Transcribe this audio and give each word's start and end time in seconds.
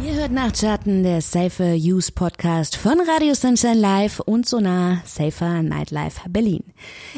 Ihr 0.00 0.14
hört 0.14 0.32
Nachtschatten, 0.32 1.02
der 1.02 1.20
Safer 1.20 1.74
Use 1.74 2.10
Podcast 2.10 2.76
von 2.76 2.98
Radio 3.06 3.34
Sunshine 3.34 3.78
Live 3.78 4.20
und 4.20 4.48
Sonar 4.48 5.02
Safer 5.04 5.62
Nightlife 5.62 6.28
Berlin. 6.30 6.64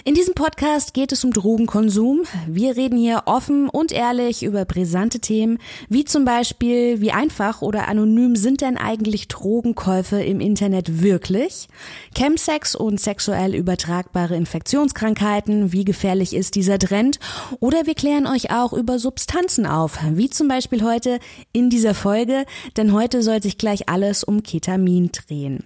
In 0.04 0.14
diesem 0.14 0.34
Podcast 0.34 0.92
geht 0.92 1.12
es 1.12 1.24
um 1.24 1.30
Drogenkonsum. 1.30 2.24
Wir 2.46 2.76
reden 2.76 2.98
hier 2.98 3.22
offen 3.26 3.68
und 3.68 3.92
ehrlich 3.92 4.42
über 4.42 4.64
brisante 4.64 5.20
Themen, 5.20 5.58
wie 5.88 6.04
zum 6.04 6.24
Beispiel, 6.24 7.00
wie 7.00 7.12
einfach 7.12 7.62
oder 7.62 7.88
anonym 7.88 8.34
sind 8.34 8.60
denn 8.60 8.76
eigentlich 8.76 9.28
Drogenkäufe 9.28 10.20
im 10.22 10.40
Internet 10.40 11.00
wirklich? 11.00 11.68
Chemsex 12.14 12.74
und 12.74 13.00
sexuell 13.00 13.54
übertragbare 13.54 14.36
Infektionskrankheiten, 14.36 15.72
wie 15.72 15.84
gefährlich 15.84 16.34
ist 16.34 16.56
dieser 16.56 16.78
Trend? 16.78 17.20
Oder 17.60 17.86
wir 17.86 17.94
klären 17.94 18.26
euch 18.26 18.50
auch 18.50 18.72
über 18.72 18.98
Substanzen 18.98 19.64
auf, 19.64 19.98
wie 20.10 20.28
zum 20.28 20.48
Beispiel 20.48 20.82
heute 20.82 21.20
in 21.52 21.70
dieser 21.70 21.94
Folge, 21.94 22.44
denn 22.76 22.92
heute 22.92 23.22
soll 23.22 23.42
sich 23.42 23.58
gleich 23.58 23.88
alles 23.88 24.24
um 24.24 24.42
Ketamin 24.42 25.10
drehen. 25.12 25.64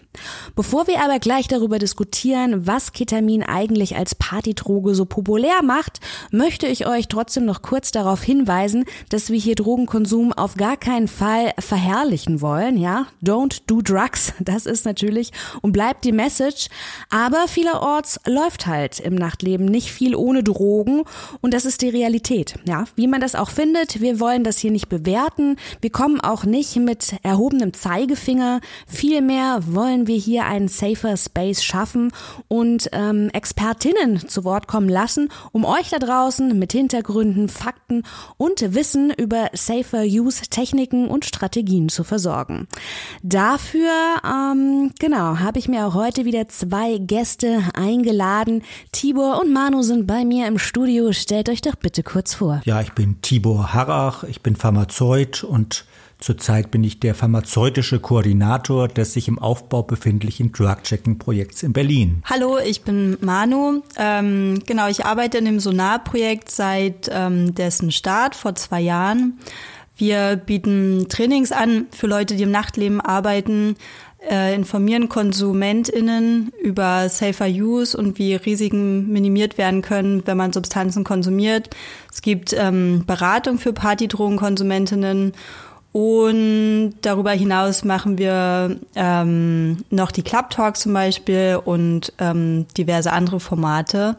Bevor 0.57 0.87
wir 0.87 1.03
aber 1.03 1.19
gleich 1.19 1.49
darüber 1.49 1.79
diskutieren, 1.79 2.67
was 2.67 2.93
Ketamin 2.93 3.43
eigentlich 3.43 3.97
als 3.97 4.15
Partydroge 4.15 4.95
so 4.95 5.05
populär 5.05 5.63
macht, 5.63 6.01
möchte 6.31 6.67
ich 6.67 6.87
euch 6.87 7.09
trotzdem 7.09 7.45
noch 7.45 7.63
kurz 7.63 7.93
darauf 7.93 8.23
hinweisen, 8.23 8.85
dass 9.11 9.31
wir 9.31 9.39
hier 9.39 9.55
Drogenkonsum 9.55 10.33
auf 10.33 10.57
gar 10.57 10.77
keinen 10.77 11.09
Fall 11.09 11.53
verherrlichen 11.59 12.41
wollen, 12.41 12.77
ja? 12.77 13.07
Don't 13.23 13.63
do 13.67 13.81
drugs, 13.83 14.33
das 14.41 14.67
ist 14.67 14.85
natürlich 14.85 15.33
und 15.63 15.73
bleibt 15.73 16.05
die 16.05 16.13
Message, 16.13 16.69
aber 17.11 17.49
vielerorts 17.49 18.21
läuft 18.27 18.67
halt 18.67 19.01
im 19.01 19.15
Nachtleben 19.15 19.67
nicht 19.67 19.93
viel 19.93 20.15
ohne 20.17 20.43
Drogen 20.43 21.05
und 21.41 21.55
das 21.55 21.65
ist 21.65 21.83
die 21.83 21.89
Realität, 21.89 22.55
ja? 22.67 22.85
Wie 22.97 23.07
man 23.07 23.21
das 23.21 23.35
auch 23.35 23.51
findet, 23.51 24.01
wir 24.01 24.21
wollen 24.21 24.45
das 24.45 24.59
hier 24.59 24.71
nicht 24.71 24.89
bewerten, 24.89 25.57
wir 25.81 25.91
kommen 25.91 26.21
auch 26.21 26.45
nicht 26.45 26.77
mit 26.77 26.88
erhobenem 27.23 27.75
Zeigefinger. 27.75 28.61
Vielmehr 28.87 29.61
wollen 29.67 30.07
wir 30.07 30.17
hier 30.17 30.47
einen 30.47 30.69
safer 30.69 31.17
Space 31.17 31.63
schaffen 31.63 32.13
und 32.49 32.89
ähm, 32.93 33.29
Expertinnen 33.31 34.29
zu 34.29 34.45
Wort 34.45 34.67
kommen 34.67 34.89
lassen, 34.89 35.29
um 35.53 35.65
euch 35.65 35.91
da 35.91 35.99
draußen 35.99 36.59
mit 36.59 36.73
Hintergründen, 36.73 37.49
Fakten 37.49 38.03
und 38.37 38.75
Wissen 38.75 39.13
über 39.13 39.51
safer 39.53 40.03
Use 40.03 40.43
Techniken 40.49 41.09
und 41.09 41.25
Strategien 41.25 41.89
zu 41.89 42.05
versorgen. 42.05 42.67
Dafür, 43.23 43.91
ähm, 44.25 44.93
genau, 44.99 45.39
habe 45.39 45.59
ich 45.59 45.69
mir 45.69 45.87
auch 45.87 45.95
heute 45.95 46.25
wieder 46.25 46.49
zwei 46.49 46.99
Gäste 46.99 47.63
eingeladen. 47.75 48.63
Tibor 48.93 49.41
und 49.41 49.53
Manu 49.53 49.83
sind 49.83 50.07
bei 50.07 50.25
mir 50.25 50.47
im 50.47 50.59
Studio. 50.59 51.13
Stellt 51.13 51.49
euch 51.49 51.61
doch 51.61 51.77
bitte 51.77 52.03
kurz 52.03 52.35
vor. 52.35 52.61
Ja, 52.65 52.81
ich 52.81 52.93
bin 52.93 53.21
Tibor 53.23 53.75
Harrach, 53.75 54.25
ich 54.25 54.43
bin 54.43 54.57
Pharmazeut 54.57 55.45
und 55.45 55.85
Zurzeit 56.21 56.73
bin 56.73 56.83
ich 56.83 56.99
der 56.99 57.15
pharmazeutische 57.15 58.01
Koordinator 58.01 58.89
des 58.89 59.13
sich 59.13 59.29
im 59.29 59.39
Aufbau 59.39 59.85
befindlichen 59.85 60.51
Drug-Checking-Projekts 60.51 61.63
in 61.63 61.73
Berlin. 61.73 62.23
Hallo, 62.25 62.59
ich 62.59 62.83
bin 62.83 63.17
Manu. 63.21 63.83
Ähm, 63.97 64.61
genau, 64.67 64.89
ich 64.89 65.05
arbeite 65.05 65.39
in 65.39 65.45
dem 65.45 65.61
Sonar-Projekt 65.61 66.51
seit 66.51 67.09
ähm, 67.13 67.55
dessen 67.55 67.93
Start 67.93 68.35
vor 68.35 68.57
zwei 68.57 68.81
Jahren. 68.81 69.39
Wir 69.97 70.37
bieten 70.37 71.07
Trainings 71.09 71.53
an 71.53 71.87
für 71.93 72.09
Leute, 72.09 72.35
die 72.35 72.43
im 72.43 72.51
Nachtleben 72.51 73.01
arbeiten, 73.01 73.77
äh, 74.29 74.55
informieren 74.55 75.09
KonsumentInnen 75.09 76.53
über 76.61 77.09
Safer 77.09 77.47
Use 77.47 77.97
und 77.97 78.19
wie 78.19 78.35
Risiken 78.35 79.13
minimiert 79.13 79.59
werden 79.59 79.83
können, 79.83 80.23
wenn 80.27 80.37
man 80.37 80.53
Substanzen 80.53 81.05
konsumiert. 81.05 81.71
Es 82.13 82.23
gibt 82.23 82.53
ähm, 82.53 83.05
Beratung 83.07 83.59
für 83.59 83.73
Partydrogenkonsumentinnen 83.73 85.33
und 85.99 86.95
darüber 87.03 87.33
hinaus 87.33 87.83
machen 87.83 88.19
wir 88.19 88.77
ähm, 88.95 89.79
noch 89.91 90.13
die 90.13 90.23
Club 90.23 90.51
Talks 90.51 90.83
zum 90.83 90.93
Beispiel 90.93 91.61
und 91.65 92.13
ähm, 92.21 92.67
diverse 92.77 93.11
andere 93.13 93.41
Formate. 93.41 94.15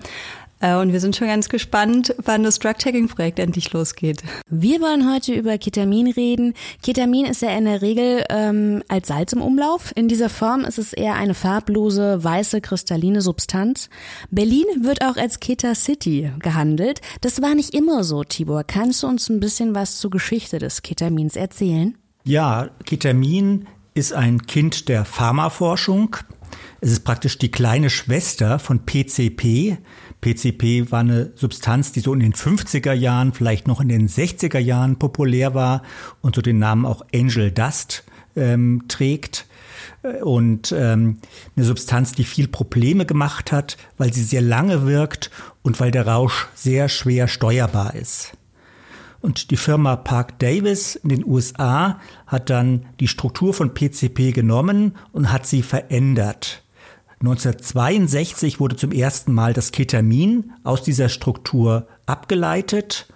Äh, 0.59 0.75
und 0.75 0.91
wir 0.93 0.99
sind 0.99 1.15
schon 1.15 1.27
ganz 1.27 1.49
gespannt, 1.49 2.13
wann 2.23 2.43
das 2.43 2.59
Drug-Checking-Projekt 2.59 3.39
endlich 3.39 3.71
losgeht. 3.71 4.21
Wir 4.49 4.81
wollen 4.81 5.11
heute 5.11 5.33
über 5.33 5.57
Ketamin 5.57 6.07
reden. 6.11 6.53
Ketamin 6.83 7.25
ist 7.25 7.41
ja 7.41 7.49
in 7.57 7.65
der 7.65 7.81
Regel 7.81 8.23
ähm, 8.29 8.83
als 8.87 9.07
Salz 9.07 9.33
im 9.33 9.41
Umlauf. 9.41 9.91
In 9.95 10.07
dieser 10.07 10.29
Form 10.29 10.61
ist 10.61 10.77
es 10.77 10.93
eher 10.93 11.15
eine 11.15 11.33
farblose, 11.33 12.23
weiße, 12.23 12.61
kristalline 12.61 13.21
Substanz. 13.21 13.89
Berlin 14.29 14.65
wird 14.81 15.03
auch 15.03 15.17
als 15.17 15.39
Keta 15.39 15.75
City 15.75 16.31
gehandelt. 16.39 17.01
Das 17.21 17.41
war 17.41 17.55
nicht 17.55 17.73
immer 17.73 18.03
so, 18.03 18.23
Tibor. 18.23 18.63
Kannst 18.63 19.03
du 19.03 19.07
uns 19.07 19.29
ein 19.29 19.39
bisschen 19.39 19.75
was 19.75 19.97
zur 19.97 20.11
Geschichte 20.11 20.59
des 20.59 20.81
Ketamins 20.81 21.35
erzählen? 21.35 21.97
Ja, 22.25 22.69
Ketamin 22.85 23.67
ist 23.93 24.13
ein 24.13 24.45
Kind 24.45 24.89
der 24.89 25.05
Pharmaforschung. 25.05 26.17
Es 26.81 26.91
ist 26.91 27.03
praktisch 27.03 27.37
die 27.37 27.51
kleine 27.51 27.89
Schwester 27.89 28.59
von 28.59 28.85
PCP. 28.85 29.77
PCP 30.21 30.91
war 30.91 30.99
eine 30.99 31.31
Substanz, 31.35 31.91
die 31.91 32.01
so 32.01 32.13
in 32.13 32.19
den 32.19 32.33
50er 32.33 32.93
Jahren, 32.93 33.33
vielleicht 33.33 33.67
noch 33.67 33.79
in 33.79 33.89
den 33.89 34.07
60er 34.07 34.59
Jahren 34.59 34.97
populär 34.97 35.53
war 35.53 35.83
und 36.21 36.35
so 36.35 36.41
den 36.41 36.59
Namen 36.59 36.85
auch 36.85 37.05
Angel 37.13 37.51
Dust 37.51 38.03
ähm, 38.35 38.83
trägt. 38.87 39.45
Und 40.21 40.71
ähm, 40.71 41.17
eine 41.55 41.65
Substanz, 41.65 42.13
die 42.13 42.23
viel 42.23 42.47
Probleme 42.47 43.05
gemacht 43.05 43.51
hat, 43.51 43.77
weil 43.97 44.13
sie 44.13 44.23
sehr 44.23 44.41
lange 44.41 44.85
wirkt 44.85 45.29
und 45.61 45.79
weil 45.79 45.91
der 45.91 46.07
Rausch 46.07 46.47
sehr 46.55 46.87
schwer 46.87 47.27
steuerbar 47.27 47.95
ist. 47.95 48.33
Und 49.21 49.51
die 49.51 49.57
Firma 49.57 49.97
Park 49.97 50.39
Davis 50.39 50.95
in 50.95 51.09
den 51.09 51.25
USA 51.25 51.99
hat 52.25 52.49
dann 52.49 52.85
die 53.01 53.09
Struktur 53.09 53.53
von 53.53 53.73
PCP 53.73 54.31
genommen 54.31 54.95
und 55.11 55.31
hat 55.31 55.45
sie 55.45 55.61
verändert. 55.61 56.63
1962 57.21 58.59
wurde 58.59 58.77
zum 58.77 58.91
ersten 58.91 59.33
Mal 59.33 59.53
das 59.53 59.71
Ketamin 59.71 60.53
aus 60.63 60.83
dieser 60.83 61.09
Struktur 61.09 61.87
abgeleitet. 62.05 63.07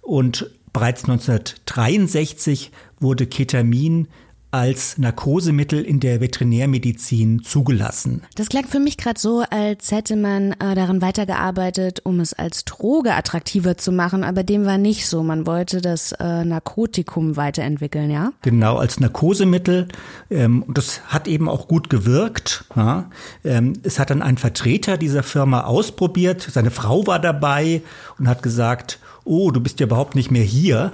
Und 0.00 0.50
bereits 0.72 1.04
1963 1.04 2.70
wurde 3.00 3.26
Ketamin 3.26 4.08
als 4.50 4.96
Narkosemittel 4.96 5.82
in 5.82 6.00
der 6.00 6.20
Veterinärmedizin 6.20 7.42
zugelassen. 7.42 8.22
Das 8.34 8.48
klang 8.48 8.66
für 8.66 8.80
mich 8.80 8.96
gerade 8.96 9.20
so, 9.20 9.44
als 9.50 9.92
hätte 9.92 10.16
man 10.16 10.52
äh, 10.52 10.74
daran 10.74 11.02
weitergearbeitet, 11.02 12.00
um 12.04 12.20
es 12.20 12.32
als 12.32 12.64
Droge 12.64 13.14
attraktiver 13.14 13.76
zu 13.76 13.92
machen, 13.92 14.24
aber 14.24 14.42
dem 14.42 14.64
war 14.64 14.78
nicht 14.78 15.06
so. 15.06 15.22
Man 15.22 15.46
wollte 15.46 15.82
das 15.82 16.12
äh, 16.12 16.44
Narkotikum 16.44 17.36
weiterentwickeln, 17.36 18.10
ja? 18.10 18.32
Genau, 18.42 18.76
als 18.76 19.00
Narkosemittel. 19.00 19.88
Ähm, 20.30 20.62
und 20.62 20.78
das 20.78 21.02
hat 21.08 21.28
eben 21.28 21.48
auch 21.48 21.68
gut 21.68 21.90
gewirkt. 21.90 22.64
Ja? 22.74 23.10
Ähm, 23.44 23.74
es 23.82 23.98
hat 23.98 24.10
dann 24.10 24.22
ein 24.22 24.38
Vertreter 24.38 24.96
dieser 24.96 25.22
Firma 25.22 25.64
ausprobiert. 25.64 26.40
Seine 26.40 26.70
Frau 26.70 27.06
war 27.06 27.18
dabei 27.18 27.82
und 28.18 28.28
hat 28.28 28.42
gesagt, 28.42 28.98
oh, 29.24 29.50
du 29.50 29.60
bist 29.60 29.78
ja 29.80 29.86
überhaupt 29.86 30.14
nicht 30.14 30.30
mehr 30.30 30.42
hier. 30.42 30.92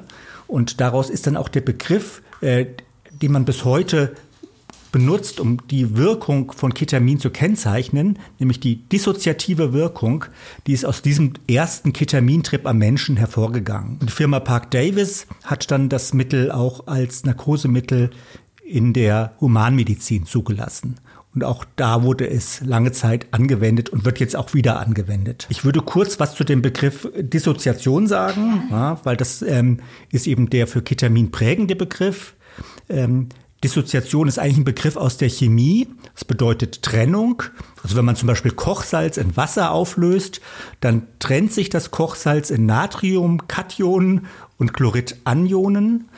Und 0.49 0.81
daraus 0.81 1.09
ist 1.09 1.27
dann 1.27 1.37
auch 1.37 1.49
der 1.49 1.61
Begriff 1.61 2.21
äh, 2.41 2.67
die 3.21 3.29
man 3.29 3.45
bis 3.45 3.65
heute 3.65 4.15
benutzt, 4.95 5.41
um 5.41 5.59
die 5.67 5.97
Wirkung 5.97 6.53
von 6.53 6.73
Ketamin 6.73 7.19
zu 7.19 7.31
kennzeichnen, 7.31 8.21
nämlich 8.39 8.61
die 8.61 8.77
dissoziative 8.77 9.73
Wirkung, 9.73 10.27
die 10.69 10.73
ist 10.73 10.85
aus 10.85 11.03
diesem 11.03 11.33
ersten 11.49 11.93
Ketamintrip 11.93 12.65
am 12.65 12.79
Menschen 12.79 13.17
hervorgegangen. 13.17 13.99
Die 14.03 14.13
Firma 14.13 14.39
Park 14.39 14.71
Davis 14.71 15.27
hat 15.43 15.73
dann 15.73 15.89
das 15.89 16.15
Mittel 16.15 16.53
auch 16.53 16.87
als 16.87 17.25
Narkosemittel 17.25 18.11
in 18.65 18.93
der 18.93 19.33
Humanmedizin 19.41 20.27
zugelassen. 20.27 21.01
Und 21.35 21.43
auch 21.43 21.65
da 21.75 22.05
wurde 22.05 22.31
es 22.31 22.61
lange 22.61 22.93
Zeit 22.93 23.27
angewendet 23.33 23.89
und 23.89 24.05
wird 24.05 24.21
jetzt 24.21 24.37
auch 24.37 24.55
wieder 24.55 24.79
angewendet. 24.79 25.49
Ich 25.51 25.65
würde 25.65 25.81
kurz 25.81 26.21
was 26.21 26.37
zu 26.37 26.45
dem 26.45 26.63
Begriff 26.63 27.09
Dissoziation 27.19 28.07
sagen, 28.07 28.69
ja, 28.71 29.01
weil 29.03 29.17
das 29.17 29.43
ähm, 29.43 29.81
ist 30.13 30.29
eben 30.29 30.49
der 30.49 30.69
für 30.69 30.83
Ketamin 30.83 31.33
prägende 31.33 31.75
Begriff. 31.75 32.37
Ähm, 32.89 33.29
Dissoziation 33.65 34.29
ist 34.29 34.39
eigentlich 34.39 34.59
ein 34.59 34.65
Begriff 34.65 34.97
aus 34.97 35.17
der 35.17 35.31
Chemie. 35.31 35.89
Das 36.13 36.27
bedeutet 36.27 36.83
Trennung. 36.83 37.43
Also 37.83 37.97
wenn 37.97 38.05
man 38.05 38.15
zum 38.15 38.27
Beispiel 38.27 38.51
Kochsalz 38.51 39.17
in 39.17 39.39
Wasser 39.39 39.71
auflöst, 39.71 40.43
dann 40.81 41.07
trennt 41.19 41.53
sich 41.53 41.71
das 41.71 41.91
Kochsalz 41.91 42.51
in 42.51 42.67
Natrium, 42.67 43.49
Kationen 43.49 44.27
und 44.59 44.75
Chlorid-Anionen. 44.75 46.09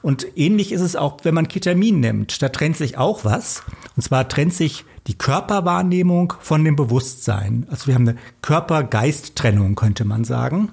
Und 0.00 0.26
ähnlich 0.36 0.72
ist 0.72 0.80
es 0.80 0.96
auch, 0.96 1.18
wenn 1.24 1.34
man 1.34 1.48
Ketamin 1.48 2.00
nimmt. 2.00 2.42
Da 2.42 2.48
trennt 2.48 2.78
sich 2.78 2.96
auch 2.96 3.24
was. 3.24 3.62
Und 3.96 4.02
zwar 4.02 4.26
trennt 4.28 4.54
sich 4.54 4.86
die 5.06 5.16
Körperwahrnehmung 5.16 6.32
von 6.40 6.64
dem 6.64 6.76
Bewusstsein. 6.76 7.66
Also 7.70 7.86
wir 7.86 7.94
haben 7.94 8.08
eine 8.08 8.18
Körper-Geist-Trennung, 8.40 9.74
könnte 9.74 10.06
man 10.06 10.24
sagen. 10.24 10.70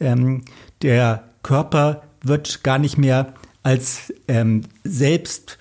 Ähm, 0.00 0.42
der 0.82 1.24
Körper 1.42 2.02
wird 2.22 2.64
gar 2.64 2.78
nicht 2.78 2.98
mehr 2.98 3.34
als 3.68 4.14
ähm, 4.28 4.62
selbst 4.82 5.58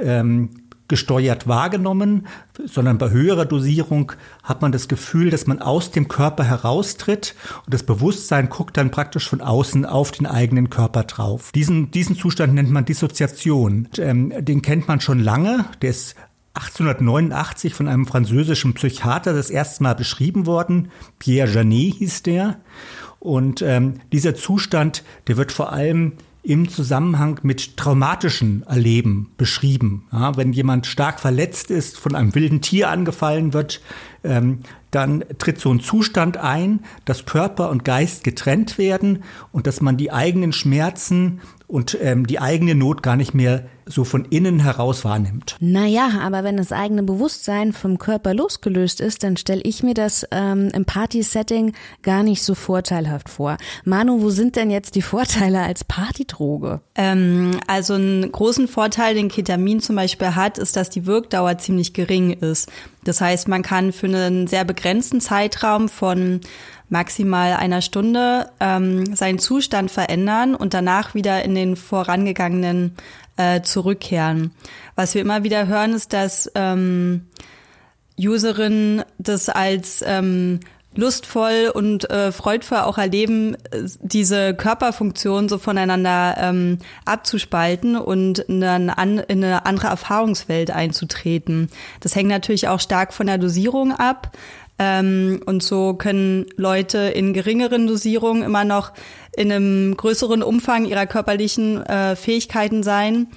ähm, 0.00 0.50
gesteuert 0.86 1.48
wahrgenommen, 1.48 2.28
sondern 2.64 2.98
bei 2.98 3.10
höherer 3.10 3.46
Dosierung 3.46 4.12
hat 4.44 4.62
man 4.62 4.70
das 4.70 4.86
Gefühl, 4.86 5.30
dass 5.30 5.48
man 5.48 5.60
aus 5.60 5.90
dem 5.90 6.06
Körper 6.06 6.44
heraustritt 6.44 7.34
und 7.66 7.74
das 7.74 7.82
Bewusstsein 7.82 8.48
guckt 8.48 8.76
dann 8.76 8.92
praktisch 8.92 9.28
von 9.28 9.40
außen 9.40 9.84
auf 9.84 10.12
den 10.12 10.26
eigenen 10.26 10.70
Körper 10.70 11.02
drauf. 11.02 11.50
Diesen, 11.52 11.90
diesen 11.90 12.14
Zustand 12.16 12.54
nennt 12.54 12.70
man 12.70 12.84
Dissoziation. 12.84 13.88
Ähm, 13.98 14.32
den 14.38 14.62
kennt 14.62 14.86
man 14.86 15.00
schon 15.00 15.18
lange, 15.18 15.64
der 15.82 15.90
ist 15.90 16.14
1889 16.54 17.74
von 17.74 17.88
einem 17.88 18.06
französischen 18.06 18.74
Psychiater 18.74 19.32
das 19.32 19.50
erste 19.50 19.82
Mal 19.82 19.94
beschrieben 19.94 20.46
worden. 20.46 20.92
Pierre 21.18 21.50
Janet 21.50 21.96
hieß 21.96 22.22
der. 22.22 22.60
Und 23.18 23.62
ähm, 23.62 23.94
dieser 24.12 24.36
Zustand, 24.36 25.02
der 25.26 25.36
wird 25.36 25.50
vor 25.50 25.72
allem 25.72 26.12
im 26.42 26.68
Zusammenhang 26.68 27.40
mit 27.42 27.76
traumatischen 27.76 28.62
Erleben 28.66 29.30
beschrieben. 29.36 30.06
Ja, 30.12 30.36
wenn 30.36 30.52
jemand 30.52 30.86
stark 30.86 31.20
verletzt 31.20 31.70
ist, 31.70 31.98
von 31.98 32.14
einem 32.14 32.34
wilden 32.34 32.60
Tier 32.60 32.88
angefallen 32.90 33.52
wird, 33.52 33.80
ähm, 34.24 34.60
dann 34.90 35.24
tritt 35.38 35.60
so 35.60 35.70
ein 35.70 35.80
Zustand 35.80 36.36
ein, 36.36 36.80
dass 37.04 37.26
Körper 37.26 37.70
und 37.70 37.84
Geist 37.84 38.24
getrennt 38.24 38.78
werden 38.78 39.22
und 39.52 39.66
dass 39.66 39.80
man 39.80 39.96
die 39.96 40.12
eigenen 40.12 40.52
Schmerzen 40.52 41.40
und 41.68 41.98
ähm, 42.00 42.26
die 42.26 42.40
eigene 42.40 42.74
Not 42.74 43.02
gar 43.02 43.16
nicht 43.16 43.34
mehr 43.34 43.68
so 43.84 44.04
von 44.04 44.24
innen 44.24 44.60
heraus 44.60 45.04
wahrnimmt. 45.04 45.56
Naja, 45.60 46.10
aber 46.20 46.44
wenn 46.44 46.56
das 46.56 46.72
eigene 46.72 47.02
Bewusstsein 47.02 47.72
vom 47.72 47.98
Körper 47.98 48.34
losgelöst 48.34 49.00
ist, 49.00 49.22
dann 49.22 49.36
stelle 49.36 49.62
ich 49.62 49.82
mir 49.82 49.94
das 49.94 50.26
ähm, 50.30 50.70
im 50.74 50.84
Party-Setting 50.84 51.72
gar 52.02 52.22
nicht 52.22 52.42
so 52.42 52.54
vorteilhaft 52.54 53.28
vor. 53.28 53.56
Manu, 53.84 54.22
wo 54.22 54.30
sind 54.30 54.56
denn 54.56 54.70
jetzt 54.70 54.94
die 54.94 55.02
Vorteile 55.02 55.60
als 55.60 55.84
Partydroge? 55.84 56.80
Ähm, 56.94 57.52
also 57.66 57.94
einen 57.94 58.30
großen 58.30 58.68
Vorteil, 58.68 59.14
den 59.14 59.28
Ketamin 59.28 59.80
zum 59.80 59.96
Beispiel 59.96 60.34
hat, 60.34 60.58
ist, 60.58 60.76
dass 60.76 60.90
die 60.90 61.06
Wirkdauer 61.06 61.58
ziemlich 61.58 61.92
gering 61.92 62.32
ist. 62.32 62.70
Das 63.08 63.22
heißt, 63.22 63.48
man 63.48 63.62
kann 63.62 63.92
für 63.94 64.06
einen 64.06 64.46
sehr 64.48 64.66
begrenzten 64.66 65.22
Zeitraum 65.22 65.88
von 65.88 66.42
maximal 66.90 67.54
einer 67.54 67.80
Stunde 67.80 68.50
ähm, 68.60 69.16
seinen 69.16 69.38
Zustand 69.38 69.90
verändern 69.90 70.54
und 70.54 70.74
danach 70.74 71.14
wieder 71.14 71.42
in 71.42 71.54
den 71.54 71.76
vorangegangenen 71.76 72.94
äh, 73.38 73.62
zurückkehren. 73.62 74.52
Was 74.94 75.14
wir 75.14 75.22
immer 75.22 75.42
wieder 75.42 75.68
hören, 75.68 75.94
ist, 75.94 76.12
dass 76.12 76.52
ähm, 76.54 77.28
Userinnen 78.18 79.04
das 79.16 79.48
als 79.48 80.04
ähm, 80.06 80.60
lustvoll 80.94 81.70
und 81.72 82.10
äh, 82.10 82.32
freudvoll 82.32 82.78
auch 82.78 82.98
erleben, 82.98 83.56
diese 84.00 84.54
Körperfunktion 84.54 85.48
so 85.48 85.58
voneinander 85.58 86.36
ähm, 86.38 86.78
abzuspalten 87.04 87.96
und 87.96 88.44
dann 88.48 88.90
an, 88.90 89.18
in 89.18 89.44
eine 89.44 89.66
andere 89.66 89.88
Erfahrungswelt 89.88 90.70
einzutreten. 90.70 91.68
Das 92.00 92.16
hängt 92.16 92.28
natürlich 92.28 92.68
auch 92.68 92.80
stark 92.80 93.12
von 93.12 93.26
der 93.26 93.38
Dosierung 93.38 93.92
ab. 93.92 94.36
Ähm, 94.80 95.40
und 95.44 95.62
so 95.62 95.94
können 95.94 96.46
Leute 96.56 96.98
in 96.98 97.32
geringeren 97.32 97.86
Dosierungen 97.86 98.42
immer 98.42 98.64
noch 98.64 98.92
in 99.36 99.52
einem 99.52 99.96
größeren 99.96 100.42
Umfang 100.42 100.84
ihrer 100.84 101.06
körperlichen 101.06 101.84
äh, 101.84 102.16
Fähigkeiten 102.16 102.82
sein. 102.82 103.28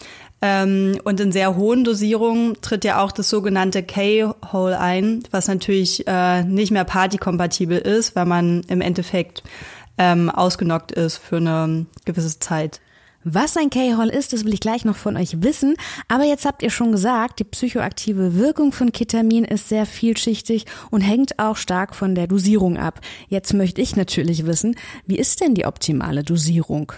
Ähm, 0.42 1.00
und 1.04 1.20
in 1.20 1.32
sehr 1.32 1.56
hohen 1.56 1.84
Dosierungen 1.84 2.60
tritt 2.62 2.84
ja 2.84 3.04
auch 3.04 3.12
das 3.12 3.30
sogenannte 3.30 3.84
K-Hole 3.84 4.80
ein, 4.80 5.24
was 5.30 5.48
natürlich 5.48 6.08
äh, 6.08 6.44
nicht 6.44 6.72
mehr 6.72 6.84
partykompatibel 6.84 7.78
ist, 7.78 8.16
weil 8.16 8.26
man 8.26 8.62
im 8.68 8.82
Endeffekt 8.82 9.44
ähm, 9.98 10.30
ausgenockt 10.30 10.92
ist 10.92 11.18
für 11.18 11.38
eine 11.38 11.86
gewisse 12.06 12.40
Zeit. 12.40 12.82
Was 13.24 13.56
ein 13.56 13.70
K-Hall 13.70 14.10
ist, 14.10 14.34
das 14.34 14.46
will 14.46 14.54
ich 14.54 14.62
gleich 14.62 14.84
noch 14.84 14.96
von 14.96 15.16
euch 15.16 15.44
wissen. 15.44 15.76
Aber 16.08 16.24
jetzt 16.24 16.46
habt 16.46 16.64
ihr 16.64 16.72
schon 16.72 16.92
gesagt, 16.92 17.38
die 17.38 17.44
psychoaktive 17.44 18.36
Wirkung 18.36 18.72
von 18.72 18.92
Ketamin 18.92 19.44
ist 19.44 19.70
sehr 19.70 19.86
vielschichtig 19.86 20.66
und 20.90 21.02
hängt 21.02 21.38
auch 21.38 21.56
stark 21.56 21.96
von 21.96 22.16
der 22.16 22.26
Dosierung 22.26 22.78
ab. 22.78 23.00
Jetzt 23.28 23.54
möchte 23.54 23.80
ich 23.80 23.96
natürlich 23.96 24.48
wissen, 24.48 24.76
wie 25.06 25.20
ist 25.20 25.40
denn 25.40 25.54
die 25.54 25.68
optimale 25.68 26.24
Dosierung? 26.24 26.94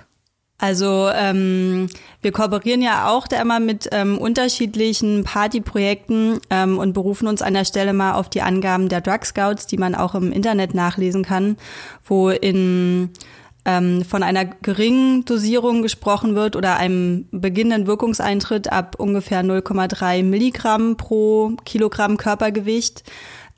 Also 0.64 1.10
ähm, 1.14 1.90
wir 2.22 2.32
kooperieren 2.32 2.82
ja 2.82 3.10
auch 3.10 3.28
da 3.28 3.42
immer 3.42 3.60
mit 3.60 3.90
ähm, 3.92 4.18
unterschiedlichen 4.18 5.26
Partyprojekten 5.26 6.40
ähm, 6.50 6.78
und 6.78 6.94
berufen 6.94 7.28
uns 7.28 7.42
an 7.42 7.54
der 7.54 7.66
Stelle 7.66 7.92
mal 7.92 8.14
auf 8.14 8.30
die 8.30 8.42
Angaben 8.42 8.88
der 8.88 9.02
Drug 9.02 9.26
Scouts, 9.26 9.68
die 9.68 9.76
man 9.76 9.94
auch 9.94 10.16
im 10.16 10.32
Internet 10.32 10.74
nachlesen 10.74 11.26
kann, 11.26 11.58
wo 12.06 12.30
in 12.30 13.10
ähm, 13.66 14.06
von 14.06 14.24
einer 14.24 14.46
geringen 14.46 15.26
Dosierung 15.26 15.82
gesprochen 15.82 16.34
wird 16.34 16.56
oder 16.56 16.78
einem 16.78 17.28
beginnenden 17.32 17.86
Wirkungseintritt 17.86 18.72
ab 18.72 18.96
ungefähr 18.98 19.44
0,3 19.44 20.24
Milligramm 20.24 20.96
pro 20.96 21.58
Kilogramm 21.66 22.16
Körpergewicht. 22.16 23.04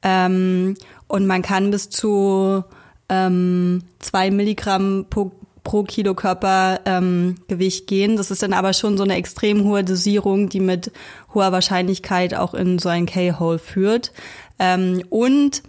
Ähm, 0.01 0.73
und 1.05 1.27
man 1.27 1.43
kann 1.43 1.69
bis 1.69 1.91
zu 1.91 2.63
ähm, 3.09 3.83
zwei 3.99 4.31
Milligramm 4.31 5.05
pro, 5.07 5.31
pro 5.65 5.83
Kilo 5.83 6.13
Körpergewicht 6.13 7.81
ähm, 7.81 7.87
gehen. 7.87 8.15
Das 8.15 8.31
ist 8.31 8.41
dann 8.41 8.53
aber 8.53 8.71
schon 8.71 8.95
so 8.95 9.03
eine 9.03 9.15
extrem 9.15 9.65
hohe 9.65 9.83
Dosierung, 9.83 10.47
die 10.47 10.61
mit 10.61 10.93
hoher 11.33 11.51
Wahrscheinlichkeit 11.51 12.33
auch 12.33 12.53
in 12.53 12.79
so 12.79 12.87
ein 12.87 13.05
K-Hole 13.05 13.59
führt. 13.59 14.13
Ähm, 14.59 15.03
und 15.09 15.63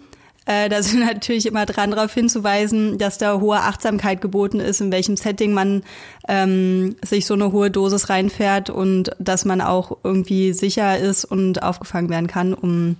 äh, 0.45 0.69
da 0.69 0.81
sind 0.83 1.01
natürlich 1.01 1.45
immer 1.45 1.65
dran 1.65 1.91
darauf 1.91 2.13
hinzuweisen, 2.13 2.97
dass 2.97 3.17
da 3.17 3.41
hohe 3.41 3.57
Achtsamkeit 3.57 4.21
geboten 4.21 4.61
ist, 4.61 4.79
in 4.79 4.93
welchem 4.93 5.17
Setting 5.17 5.51
man 5.51 5.83
ähm, 6.29 6.95
sich 7.03 7.25
so 7.25 7.33
eine 7.33 7.51
hohe 7.51 7.69
Dosis 7.69 8.09
reinfährt 8.09 8.69
und 8.69 9.11
dass 9.19 9.43
man 9.43 9.59
auch 9.59 9.97
irgendwie 10.03 10.53
sicher 10.53 10.97
ist 10.97 11.25
und 11.25 11.63
aufgefangen 11.63 12.09
werden 12.09 12.27
kann, 12.27 12.53
um 12.53 12.95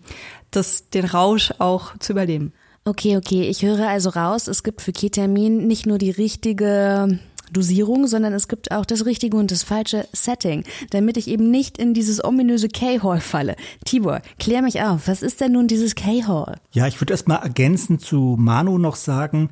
das, 0.52 0.90
den 0.90 1.06
Rausch 1.06 1.54
auch 1.60 1.98
zu 2.00 2.12
überleben. 2.12 2.54
Okay, 2.88 3.18
okay. 3.18 3.50
Ich 3.50 3.64
höre 3.64 3.90
also 3.90 4.12
raus, 4.12 4.48
es 4.48 4.64
gibt 4.64 4.82
für 4.82 4.94
Ketamin 4.94 5.68
nicht 5.68 5.86
nur 5.86 5.98
die 5.98 6.10
richtige 6.10 7.20
Dosierung, 7.52 8.08
sondern 8.08 8.32
es 8.32 8.48
gibt 8.48 8.72
auch 8.72 8.86
das 8.86 9.06
richtige 9.06 9.36
und 9.36 9.52
das 9.52 9.64
falsche 9.64 10.08
Setting, 10.14 10.64
damit 10.92 11.18
ich 11.18 11.28
eben 11.28 11.52
nicht 11.52 11.78
in 11.78 11.94
dieses 11.94 12.24
ominöse 12.24 12.70
K-Hall 12.70 13.20
falle. 13.20 13.58
Tibor, 13.84 14.22
klär 14.40 14.62
mich 14.62 14.82
auf. 14.82 15.10
Was 15.10 15.22
ist 15.22 15.42
denn 15.42 15.52
nun 15.52 15.68
dieses 15.68 15.96
K-Hall? 15.96 16.62
Ja, 16.72 16.88
ich 16.88 17.02
würde 17.02 17.14
erst 17.14 17.28
mal 17.28 17.36
ergänzend 17.36 18.00
zu 18.00 18.38
Manu 18.40 18.78
noch 18.78 18.96
sagen, 18.96 19.50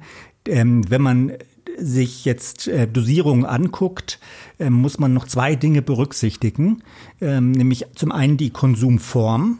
ähm, 0.47 0.89
wenn 0.89 1.01
man 1.01 1.33
sich 1.77 2.23
jetzt 2.23 2.69
äh, 2.69 2.87
Dosierungen 2.87 3.45
anguckt, 3.45 4.17
äh, 4.59 4.69
muss 4.69 4.97
man 4.97 5.13
noch 5.13 5.27
zwei 5.27 5.55
Dinge 5.55 5.81
berücksichtigen, 5.81 6.83
ähm, 7.19 7.51
nämlich 7.51 7.85
zum 7.95 8.13
einen 8.13 8.37
die 8.37 8.51
Konsumform. 8.51 9.59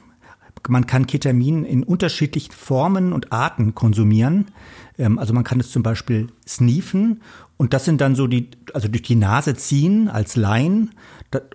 Man 0.67 0.87
kann 0.87 1.07
Ketamin 1.07 1.63
in 1.63 1.83
unterschiedlichen 1.83 2.51
Formen 2.51 3.13
und 3.13 3.31
Arten 3.31 3.75
konsumieren. 3.75 4.45
Ähm, 4.97 5.19
also 5.19 5.33
man 5.33 5.43
kann 5.43 5.59
es 5.59 5.71
zum 5.71 5.83
Beispiel 5.83 6.27
sneefen 6.47 7.21
und 7.57 7.73
das 7.73 7.85
sind 7.85 8.01
dann 8.01 8.15
so 8.15 8.27
die, 8.27 8.49
also 8.73 8.87
durch 8.87 9.03
die 9.03 9.15
Nase 9.15 9.55
ziehen 9.55 10.09
als 10.09 10.35
Laien. 10.35 10.91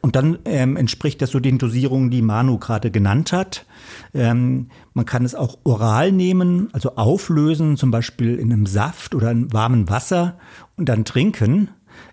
Und 0.02 0.16
dann 0.16 0.38
ähm, 0.44 0.76
entspricht 0.76 1.22
das 1.22 1.30
so 1.30 1.40
den 1.40 1.56
Dosierungen, 1.56 2.10
die 2.10 2.20
Manu 2.20 2.58
gerade 2.58 2.90
genannt 2.90 3.32
hat. 3.32 3.64
Ähm, 4.12 4.68
man 4.92 5.06
kann 5.06 5.24
es 5.24 5.34
auch 5.34 5.58
oral 5.64 6.12
nehmen, 6.12 6.68
also 6.72 6.96
auflösen, 6.96 7.76
zum 7.76 7.90
Beispiel 7.90 8.36
in 8.36 8.52
einem 8.52 8.66
Saft 8.66 9.14
oder 9.14 9.30
in 9.30 9.52
warmem 9.52 9.88
Wasser 9.88 10.38
und 10.76 10.88
dann 10.88 11.04
trinken 11.04 11.68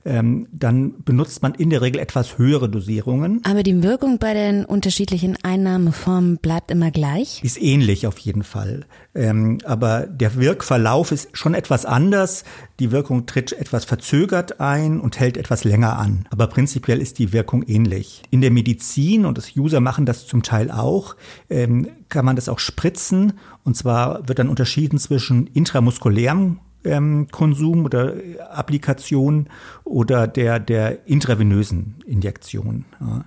ähm, 0.05 0.47
dann 0.51 1.03
benutzt 1.03 1.41
man 1.41 1.53
in 1.53 1.69
der 1.69 1.81
Regel 1.81 1.99
etwas 1.99 2.37
höhere 2.37 2.69
Dosierungen. 2.69 3.41
Aber 3.43 3.63
die 3.63 3.83
Wirkung 3.83 4.19
bei 4.19 4.33
den 4.33 4.65
unterschiedlichen 4.65 5.37
Einnahmeformen 5.43 6.37
bleibt 6.37 6.71
immer 6.71 6.91
gleich? 6.91 7.43
Ist 7.43 7.61
ähnlich 7.61 8.07
auf 8.07 8.17
jeden 8.19 8.43
Fall. 8.43 8.85
Ähm, 9.13 9.59
aber 9.65 10.07
der 10.07 10.35
Wirkverlauf 10.35 11.11
ist 11.11 11.35
schon 11.35 11.53
etwas 11.53 11.85
anders. 11.85 12.43
Die 12.79 12.91
Wirkung 12.91 13.25
tritt 13.25 13.53
etwas 13.53 13.85
verzögert 13.85 14.59
ein 14.59 14.99
und 14.99 15.19
hält 15.19 15.37
etwas 15.37 15.63
länger 15.63 15.97
an. 15.97 16.25
Aber 16.29 16.47
prinzipiell 16.47 17.01
ist 17.01 17.19
die 17.19 17.33
Wirkung 17.33 17.63
ähnlich. 17.63 18.23
In 18.29 18.41
der 18.41 18.51
Medizin, 18.51 19.25
und 19.25 19.37
das 19.37 19.55
User 19.55 19.79
machen 19.79 20.05
das 20.05 20.27
zum 20.27 20.43
Teil 20.43 20.71
auch, 20.71 21.15
ähm, 21.49 21.87
kann 22.09 22.25
man 22.25 22.35
das 22.35 22.49
auch 22.49 22.59
spritzen. 22.59 23.33
Und 23.63 23.75
zwar 23.75 24.27
wird 24.27 24.39
dann 24.39 24.49
unterschieden 24.49 24.99
zwischen 24.99 25.47
intramuskulärem 25.47 26.59
ähm, 26.87 27.27
Konsum 27.31 27.85
oder 27.85 28.15
Applikation 28.49 29.47
oder 29.83 30.27
der, 30.27 30.59
der 30.59 31.07
intravenösen 31.07 31.95
Injektion. 32.05 32.85
Ja. 32.99 33.25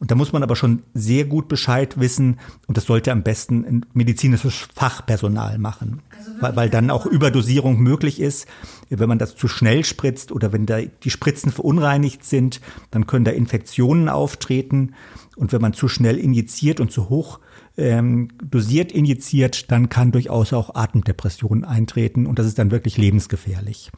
Und 0.00 0.10
da 0.10 0.14
muss 0.14 0.32
man 0.32 0.42
aber 0.42 0.56
schon 0.56 0.82
sehr 0.94 1.26
gut 1.26 1.46
Bescheid 1.46 2.00
wissen 2.00 2.40
und 2.66 2.78
das 2.78 2.86
sollte 2.86 3.12
am 3.12 3.22
besten 3.22 3.66
ein 3.66 3.86
medizinisches 3.92 4.66
Fachpersonal 4.74 5.58
machen, 5.58 6.00
also 6.16 6.30
weil, 6.40 6.56
weil 6.56 6.70
dann 6.70 6.90
auch 6.90 7.04
Überdosierung 7.04 7.78
möglich 7.78 8.18
ist. 8.18 8.48
Wenn 8.88 9.10
man 9.10 9.18
das 9.18 9.36
zu 9.36 9.46
schnell 9.46 9.84
spritzt 9.84 10.32
oder 10.32 10.54
wenn 10.54 10.64
da 10.64 10.80
die 10.80 11.10
Spritzen 11.10 11.52
verunreinigt 11.52 12.24
sind, 12.24 12.62
dann 12.90 13.06
können 13.06 13.26
da 13.26 13.30
Infektionen 13.30 14.08
auftreten 14.08 14.94
und 15.36 15.52
wenn 15.52 15.60
man 15.60 15.74
zu 15.74 15.86
schnell 15.86 16.16
injiziert 16.16 16.80
und 16.80 16.90
zu 16.90 17.10
hoch 17.10 17.38
ähm, 17.80 18.28
dosiert 18.42 18.92
injiziert, 18.92 19.70
dann 19.70 19.88
kann 19.88 20.12
durchaus 20.12 20.52
auch 20.52 20.74
Atemdepressionen 20.74 21.64
eintreten 21.64 22.26
und 22.26 22.38
das 22.38 22.46
ist 22.46 22.58
dann 22.58 22.70
wirklich 22.70 22.96
lebensgefährlich. 22.96 23.90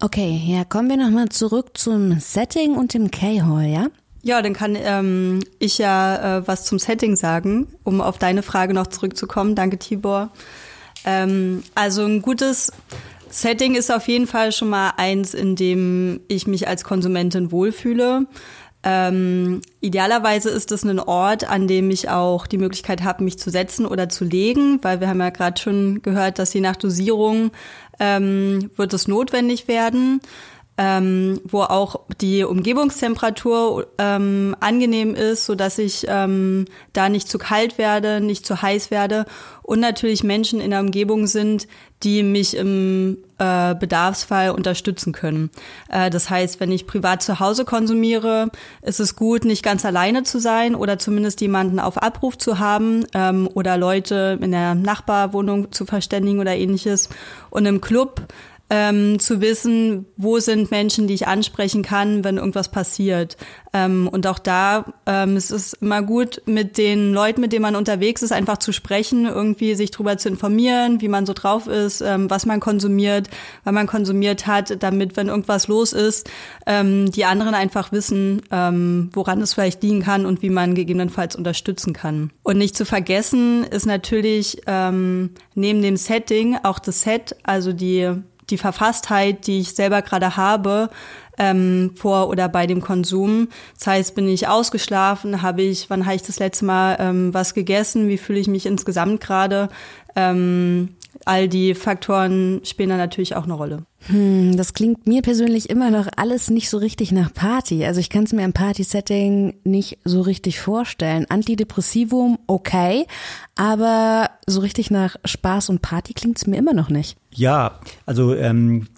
Okay, 0.00 0.40
ja, 0.44 0.64
kommen 0.64 0.88
wir 0.88 0.96
nochmal 0.96 1.28
zurück 1.28 1.78
zum 1.78 2.18
Setting 2.18 2.74
und 2.74 2.94
dem 2.94 3.10
K-Hall, 3.10 3.66
ja? 3.66 3.86
Ja, 4.22 4.40
dann 4.40 4.52
kann 4.52 4.76
ähm, 4.76 5.40
ich 5.58 5.78
ja 5.78 6.38
äh, 6.38 6.46
was 6.46 6.64
zum 6.64 6.78
Setting 6.78 7.16
sagen, 7.16 7.66
um 7.82 8.00
auf 8.00 8.18
deine 8.18 8.42
Frage 8.42 8.72
noch 8.72 8.86
zurückzukommen. 8.86 9.54
Danke, 9.56 9.78
Tibor. 9.78 10.30
Ähm, 11.04 11.64
also 11.74 12.04
ein 12.04 12.22
gutes 12.22 12.72
Setting 13.28 13.74
ist 13.74 13.90
auf 13.90 14.06
jeden 14.08 14.26
Fall 14.26 14.52
schon 14.52 14.68
mal 14.68 14.92
eins, 14.96 15.34
in 15.34 15.56
dem 15.56 16.20
ich 16.28 16.46
mich 16.46 16.68
als 16.68 16.84
Konsumentin 16.84 17.50
wohlfühle. 17.50 18.26
Ähm, 18.84 19.60
idealerweise 19.80 20.50
ist 20.50 20.72
es 20.72 20.84
ein 20.84 20.98
Ort, 20.98 21.48
an 21.48 21.68
dem 21.68 21.90
ich 21.90 22.08
auch 22.08 22.46
die 22.46 22.58
Möglichkeit 22.58 23.04
habe, 23.04 23.22
mich 23.22 23.38
zu 23.38 23.50
setzen 23.50 23.86
oder 23.86 24.08
zu 24.08 24.24
legen, 24.24 24.80
weil 24.82 25.00
wir 25.00 25.08
haben 25.08 25.20
ja 25.20 25.30
gerade 25.30 25.60
schon 25.60 26.02
gehört, 26.02 26.38
dass 26.38 26.52
je 26.52 26.60
nach 26.60 26.76
Dosierung 26.76 27.52
ähm, 28.00 28.70
wird 28.76 28.92
es 28.92 29.06
notwendig 29.06 29.68
werden 29.68 30.20
ähm, 30.78 31.40
wo 31.44 31.62
auch 31.62 32.00
die 32.20 32.44
Umgebungstemperatur 32.44 33.86
ähm, 33.98 34.56
angenehm 34.60 35.14
ist, 35.14 35.44
so 35.44 35.54
dass 35.54 35.78
ich 35.78 36.06
ähm, 36.08 36.64
da 36.92 37.08
nicht 37.08 37.28
zu 37.28 37.38
kalt 37.38 37.76
werde, 37.76 38.20
nicht 38.20 38.46
zu 38.46 38.62
heiß 38.62 38.90
werde 38.90 39.26
und 39.62 39.80
natürlich 39.80 40.24
Menschen 40.24 40.60
in 40.60 40.70
der 40.70 40.80
Umgebung 40.80 41.26
sind, 41.26 41.68
die 42.02 42.22
mich 42.22 42.56
im 42.56 43.18
äh, 43.38 43.74
Bedarfsfall 43.74 44.50
unterstützen 44.50 45.12
können. 45.12 45.50
Äh, 45.88 46.10
das 46.10 46.30
heißt, 46.30 46.58
wenn 46.58 46.72
ich 46.72 46.86
privat 46.86 47.22
zu 47.22 47.38
Hause 47.38 47.64
konsumiere, 47.64 48.50
ist 48.80 48.98
es 48.98 49.14
gut, 49.14 49.44
nicht 49.44 49.62
ganz 49.62 49.84
alleine 49.84 50.22
zu 50.22 50.40
sein 50.40 50.74
oder 50.74 50.98
zumindest 50.98 51.40
jemanden 51.42 51.80
auf 51.80 52.02
Abruf 52.02 52.38
zu 52.38 52.58
haben 52.58 53.04
ähm, 53.14 53.48
oder 53.54 53.76
Leute 53.76 54.38
in 54.40 54.52
der 54.52 54.74
Nachbarwohnung 54.74 55.70
zu 55.70 55.84
verständigen 55.86 56.40
oder 56.40 56.56
ähnliches. 56.56 57.08
Und 57.50 57.66
im 57.66 57.80
Club 57.80 58.22
ähm, 58.72 59.18
zu 59.18 59.42
wissen, 59.42 60.06
wo 60.16 60.38
sind 60.38 60.70
Menschen, 60.70 61.06
die 61.06 61.12
ich 61.12 61.26
ansprechen 61.26 61.82
kann, 61.82 62.24
wenn 62.24 62.38
irgendwas 62.38 62.70
passiert. 62.70 63.36
Ähm, 63.74 64.08
und 64.10 64.26
auch 64.26 64.38
da 64.38 64.94
ähm, 65.04 65.36
es 65.36 65.50
ist 65.50 65.74
immer 65.74 66.00
gut, 66.00 66.40
mit 66.46 66.78
den 66.78 67.12
Leuten, 67.12 67.42
mit 67.42 67.52
denen 67.52 67.60
man 67.60 67.76
unterwegs 67.76 68.22
ist, 68.22 68.32
einfach 68.32 68.56
zu 68.56 68.72
sprechen, 68.72 69.26
irgendwie 69.26 69.74
sich 69.74 69.90
darüber 69.90 70.16
zu 70.16 70.30
informieren, 70.30 71.02
wie 71.02 71.08
man 71.08 71.26
so 71.26 71.34
drauf 71.34 71.66
ist, 71.66 72.00
ähm, 72.00 72.30
was 72.30 72.46
man 72.46 72.60
konsumiert, 72.60 73.28
wann 73.64 73.74
man 73.74 73.86
konsumiert 73.86 74.46
hat, 74.46 74.82
damit, 74.82 75.18
wenn 75.18 75.28
irgendwas 75.28 75.68
los 75.68 75.92
ist, 75.92 76.30
ähm, 76.66 77.12
die 77.12 77.26
anderen 77.26 77.52
einfach 77.54 77.92
wissen, 77.92 78.40
ähm, 78.50 79.10
woran 79.12 79.42
es 79.42 79.52
vielleicht 79.52 79.82
liegen 79.82 80.02
kann 80.02 80.24
und 80.24 80.40
wie 80.40 80.50
man 80.50 80.74
gegebenenfalls 80.74 81.36
unterstützen 81.36 81.92
kann. 81.92 82.30
Und 82.42 82.56
nicht 82.56 82.74
zu 82.74 82.86
vergessen 82.86 83.64
ist 83.64 83.84
natürlich 83.84 84.62
ähm, 84.66 85.30
neben 85.54 85.82
dem 85.82 85.98
Setting 85.98 86.56
auch 86.62 86.78
das 86.78 87.02
Set, 87.02 87.36
also 87.42 87.74
die 87.74 88.14
die 88.52 88.58
Verfasstheit, 88.58 89.46
die 89.46 89.60
ich 89.60 89.74
selber 89.74 90.02
gerade 90.02 90.36
habe, 90.36 90.90
ähm, 91.38 91.92
vor 91.96 92.28
oder 92.28 92.48
bei 92.48 92.66
dem 92.66 92.80
Konsum. 92.80 93.48
Das 93.78 93.86
heißt, 93.88 94.14
bin 94.14 94.28
ich 94.28 94.46
ausgeschlafen, 94.46 95.42
habe 95.42 95.62
ich, 95.62 95.90
wann 95.90 96.04
habe 96.04 96.14
ich 96.14 96.22
das 96.22 96.38
letzte 96.38 96.66
Mal 96.66 96.96
ähm, 97.00 97.34
was 97.34 97.54
gegessen, 97.54 98.08
wie 98.08 98.18
fühle 98.18 98.38
ich 98.38 98.48
mich 98.48 98.66
insgesamt 98.66 99.20
gerade. 99.20 99.68
Ähm, 100.14 100.94
all 101.26 101.48
die 101.48 101.74
Faktoren 101.74 102.60
spielen 102.64 102.90
da 102.90 102.96
natürlich 102.96 103.36
auch 103.36 103.44
eine 103.44 103.54
Rolle. 103.54 103.84
Hm, 104.06 104.56
das 104.56 104.74
klingt 104.74 105.06
mir 105.06 105.22
persönlich 105.22 105.70
immer 105.70 105.90
noch 105.90 106.08
alles 106.16 106.50
nicht 106.50 106.68
so 106.68 106.78
richtig 106.78 107.12
nach 107.12 107.32
Party. 107.32 107.84
Also 107.84 108.00
ich 108.00 108.10
kann 108.10 108.24
es 108.24 108.32
mir 108.32 108.44
im 108.44 108.52
Party-Setting 108.52 109.54
nicht 109.64 109.98
so 110.04 110.22
richtig 110.22 110.60
vorstellen. 110.60 111.26
Antidepressivum, 111.28 112.38
okay, 112.46 113.06
aber 113.54 114.30
so 114.46 114.60
richtig 114.60 114.90
nach 114.90 115.16
Spaß 115.24 115.68
und 115.68 115.82
Party 115.82 116.14
klingt 116.14 116.38
es 116.38 116.46
mir 116.46 116.56
immer 116.56 116.74
noch 116.74 116.88
nicht. 116.88 117.16
Ja, 117.32 117.80
also 118.06 118.34
ähm, 118.34 118.88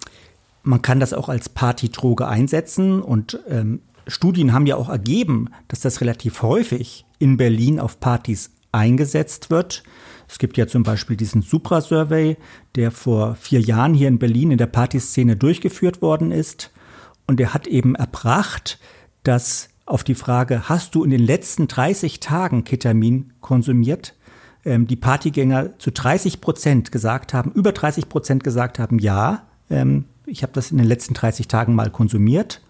man 0.63 0.81
kann 0.81 0.99
das 0.99 1.13
auch 1.13 1.29
als 1.29 1.49
Partydroge 1.49 2.27
einsetzen 2.27 3.01
und 3.01 3.39
ähm, 3.47 3.81
Studien 4.07 4.53
haben 4.53 4.65
ja 4.65 4.75
auch 4.75 4.89
ergeben, 4.89 5.49
dass 5.67 5.79
das 5.79 6.01
relativ 6.01 6.41
häufig 6.41 7.05
in 7.19 7.37
Berlin 7.37 7.79
auf 7.79 7.99
Partys 7.99 8.51
eingesetzt 8.71 9.49
wird. 9.49 9.83
Es 10.27 10.39
gibt 10.39 10.57
ja 10.57 10.67
zum 10.67 10.83
Beispiel 10.83 11.15
diesen 11.15 11.41
Supra-Survey, 11.41 12.37
der 12.75 12.91
vor 12.91 13.35
vier 13.35 13.59
Jahren 13.59 13.93
hier 13.93 14.07
in 14.07 14.19
Berlin 14.19 14.51
in 14.51 14.57
der 14.57 14.67
Partyszene 14.67 15.35
durchgeführt 15.35 16.01
worden 16.01 16.31
ist. 16.31 16.71
Und 17.27 17.39
der 17.39 17.53
hat 17.53 17.67
eben 17.67 17.95
erbracht, 17.95 18.79
dass 19.23 19.69
auf 19.85 20.03
die 20.03 20.15
Frage, 20.15 20.67
hast 20.67 20.95
du 20.95 21.03
in 21.03 21.11
den 21.11 21.23
letzten 21.23 21.67
30 21.67 22.19
Tagen 22.19 22.63
Ketamin 22.63 23.33
konsumiert, 23.39 24.15
ähm, 24.63 24.87
die 24.87 24.95
Partygänger 24.95 25.77
zu 25.77 25.91
30 25.91 26.41
Prozent 26.41 26.91
gesagt 26.91 27.33
haben, 27.33 27.51
über 27.51 27.71
30 27.71 28.09
Prozent 28.09 28.43
gesagt 28.43 28.79
haben, 28.79 28.99
ja, 28.99 29.43
ähm, 29.69 30.05
ich 30.25 30.41
habe 30.41 30.53
das 30.53 30.71
in 30.71 30.77
den 30.77 30.87
letzten 30.87 31.13
30 31.13 31.47
Tagen 31.47 31.75
mal 31.75 31.91
konsumiert. 31.91 32.61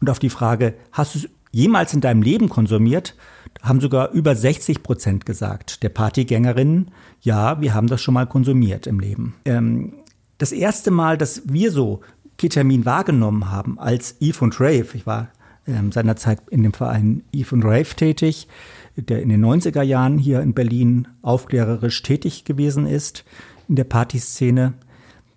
Und 0.00 0.10
auf 0.10 0.18
die 0.18 0.30
Frage, 0.30 0.74
hast 0.90 1.14
du 1.14 1.20
es 1.20 1.28
jemals 1.52 1.94
in 1.94 2.00
deinem 2.00 2.22
Leben 2.22 2.48
konsumiert, 2.48 3.14
haben 3.62 3.80
sogar 3.80 4.10
über 4.10 4.34
60 4.34 4.82
Prozent 4.82 5.26
gesagt, 5.26 5.82
der 5.82 5.90
Partygängerinnen, 5.90 6.90
ja, 7.20 7.60
wir 7.60 7.74
haben 7.74 7.86
das 7.86 8.00
schon 8.02 8.14
mal 8.14 8.26
konsumiert 8.26 8.86
im 8.86 8.98
Leben. 8.98 9.34
Ähm, 9.44 9.92
das 10.38 10.50
erste 10.50 10.90
Mal, 10.90 11.16
dass 11.16 11.42
wir 11.44 11.70
so 11.70 12.00
Ketamin 12.38 12.84
wahrgenommen 12.84 13.50
haben 13.50 13.78
als 13.78 14.16
Eve 14.20 14.40
und 14.40 14.58
Rave, 14.58 14.88
ich 14.94 15.06
war 15.06 15.28
ähm, 15.66 15.92
seinerzeit 15.92 16.40
in 16.50 16.62
dem 16.62 16.72
Verein 16.72 17.22
Eve 17.32 17.54
und 17.54 17.64
Rave 17.64 17.94
tätig, 17.94 18.48
der 18.96 19.22
in 19.22 19.28
den 19.28 19.44
90er 19.44 19.82
Jahren 19.82 20.18
hier 20.18 20.40
in 20.40 20.54
Berlin 20.54 21.08
aufklärerisch 21.22 22.02
tätig 22.02 22.44
gewesen 22.44 22.86
ist 22.86 23.24
in 23.68 23.76
der 23.76 23.84
Partyszene. 23.84 24.74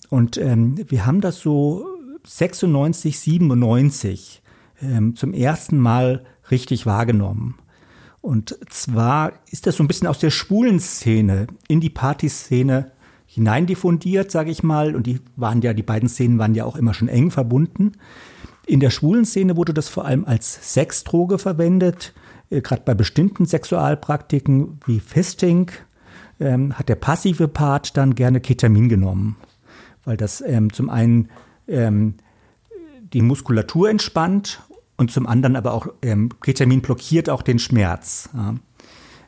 Und 0.10 0.38
ähm, 0.38 0.78
wir 0.90 1.06
haben 1.06 1.22
das 1.22 1.40
so 1.40 1.86
96, 2.26 3.20
97 3.20 4.42
ähm, 4.82 5.16
zum 5.16 5.34
ersten 5.34 5.78
Mal 5.78 6.26
richtig 6.52 6.86
wahrgenommen. 6.86 7.58
Und 8.22 8.58
zwar 8.70 9.34
ist 9.52 9.68
das 9.68 9.76
so 9.76 9.84
ein 9.84 9.88
bisschen 9.88 10.08
aus 10.08 10.20
der 10.20 10.32
schwulen 10.32 10.80
Szene 10.80 11.48
in 11.68 11.80
die 11.80 11.92
Partyszene 11.92 12.92
hineindiffundiert, 13.28 14.32
sage 14.32 14.50
ich 14.50 14.64
mal. 14.64 14.96
Und 14.96 15.06
die 15.06 15.20
waren 15.36 15.62
ja, 15.62 15.74
die 15.74 15.84
beiden 15.84 16.10
Szenen 16.10 16.40
waren 16.40 16.56
ja 16.56 16.66
auch 16.66 16.76
immer 16.76 16.94
schon 16.94 17.08
eng 17.08 17.32
verbunden. 17.32 17.92
In 18.66 18.80
der 18.80 18.90
schwulen 18.90 19.26
Szene 19.26 19.58
wurde 19.58 19.74
das 19.74 19.90
vor 19.90 20.06
allem 20.06 20.26
als 20.26 20.74
Sexdroge 20.74 21.38
verwendet. 21.38 22.14
Äh, 22.50 22.62
Gerade 22.62 22.82
bei 22.84 22.96
bestimmten 22.96 23.46
Sexualpraktiken 23.46 24.80
wie 24.86 25.00
Fisting 25.00 25.72
ähm, 26.40 26.78
hat 26.78 26.90
der 26.90 26.96
passive 26.96 27.48
Part 27.48 27.96
dann 27.98 28.16
gerne 28.16 28.42
Ketamin 28.42 28.90
genommen, 28.90 29.38
weil 30.04 30.18
das 30.18 30.42
ähm, 30.42 30.74
zum 30.74 30.90
einen 30.90 31.30
ähm, 31.68 32.16
die 33.16 33.22
Muskulatur 33.22 33.90
entspannt 33.90 34.62
und 34.98 35.10
zum 35.10 35.26
anderen 35.26 35.56
aber 35.56 35.74
auch 35.74 35.88
ähm, 36.02 36.30
Ketamin 36.42 36.82
blockiert 36.82 37.30
auch 37.30 37.42
den 37.42 37.60
Schmerz. 37.60 38.30
Ja. 38.34 38.56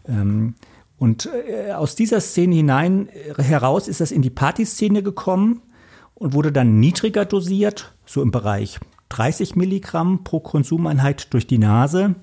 Ähm, 0.10 0.56
und 0.98 1.29
äh, 1.48 1.72
aus 1.72 1.96
dieser 1.96 2.20
Szene 2.20 2.56
hinein 2.56 3.08
äh, 3.08 3.41
heraus 3.41 3.88
ist 3.88 4.01
das 4.01 4.12
in 4.12 4.22
die 4.22 4.29
Partyszene 4.29 5.03
gekommen 5.03 5.62
und 6.15 6.34
wurde 6.34 6.51
dann 6.51 6.82
niedriger 6.82 7.24
dosiert, 7.24 7.94
so 8.06 8.22
im 8.22 8.32
Bereich 8.32 8.77
30 9.08 9.56
Milligramm 9.56 10.25
pro 10.25 10.41
Konsumeinheit 10.41 11.34
durch 11.34 11.48
die 11.48 11.58
Nase. 11.58 12.15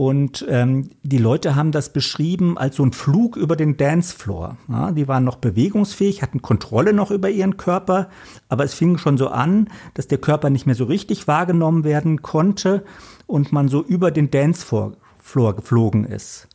Und 0.00 0.46
ähm, 0.48 0.88
die 1.02 1.18
Leute 1.18 1.56
haben 1.56 1.72
das 1.72 1.92
beschrieben 1.92 2.56
als 2.56 2.76
so 2.76 2.82
ein 2.82 2.92
Flug 2.94 3.36
über 3.36 3.54
den 3.54 3.76
Dancefloor. 3.76 4.56
Ja, 4.66 4.92
die 4.92 5.08
waren 5.08 5.24
noch 5.24 5.36
bewegungsfähig, 5.36 6.22
hatten 6.22 6.40
Kontrolle 6.40 6.94
noch 6.94 7.10
über 7.10 7.28
ihren 7.28 7.58
Körper, 7.58 8.08
aber 8.48 8.64
es 8.64 8.72
fing 8.72 8.96
schon 8.96 9.18
so 9.18 9.28
an, 9.28 9.68
dass 9.92 10.08
der 10.08 10.16
Körper 10.16 10.48
nicht 10.48 10.64
mehr 10.64 10.74
so 10.74 10.84
richtig 10.84 11.28
wahrgenommen 11.28 11.84
werden 11.84 12.22
konnte 12.22 12.82
und 13.26 13.52
man 13.52 13.68
so 13.68 13.84
über 13.84 14.10
den 14.10 14.30
Dancefloor 14.30 14.96
geflogen 15.54 16.06
ist. 16.06 16.48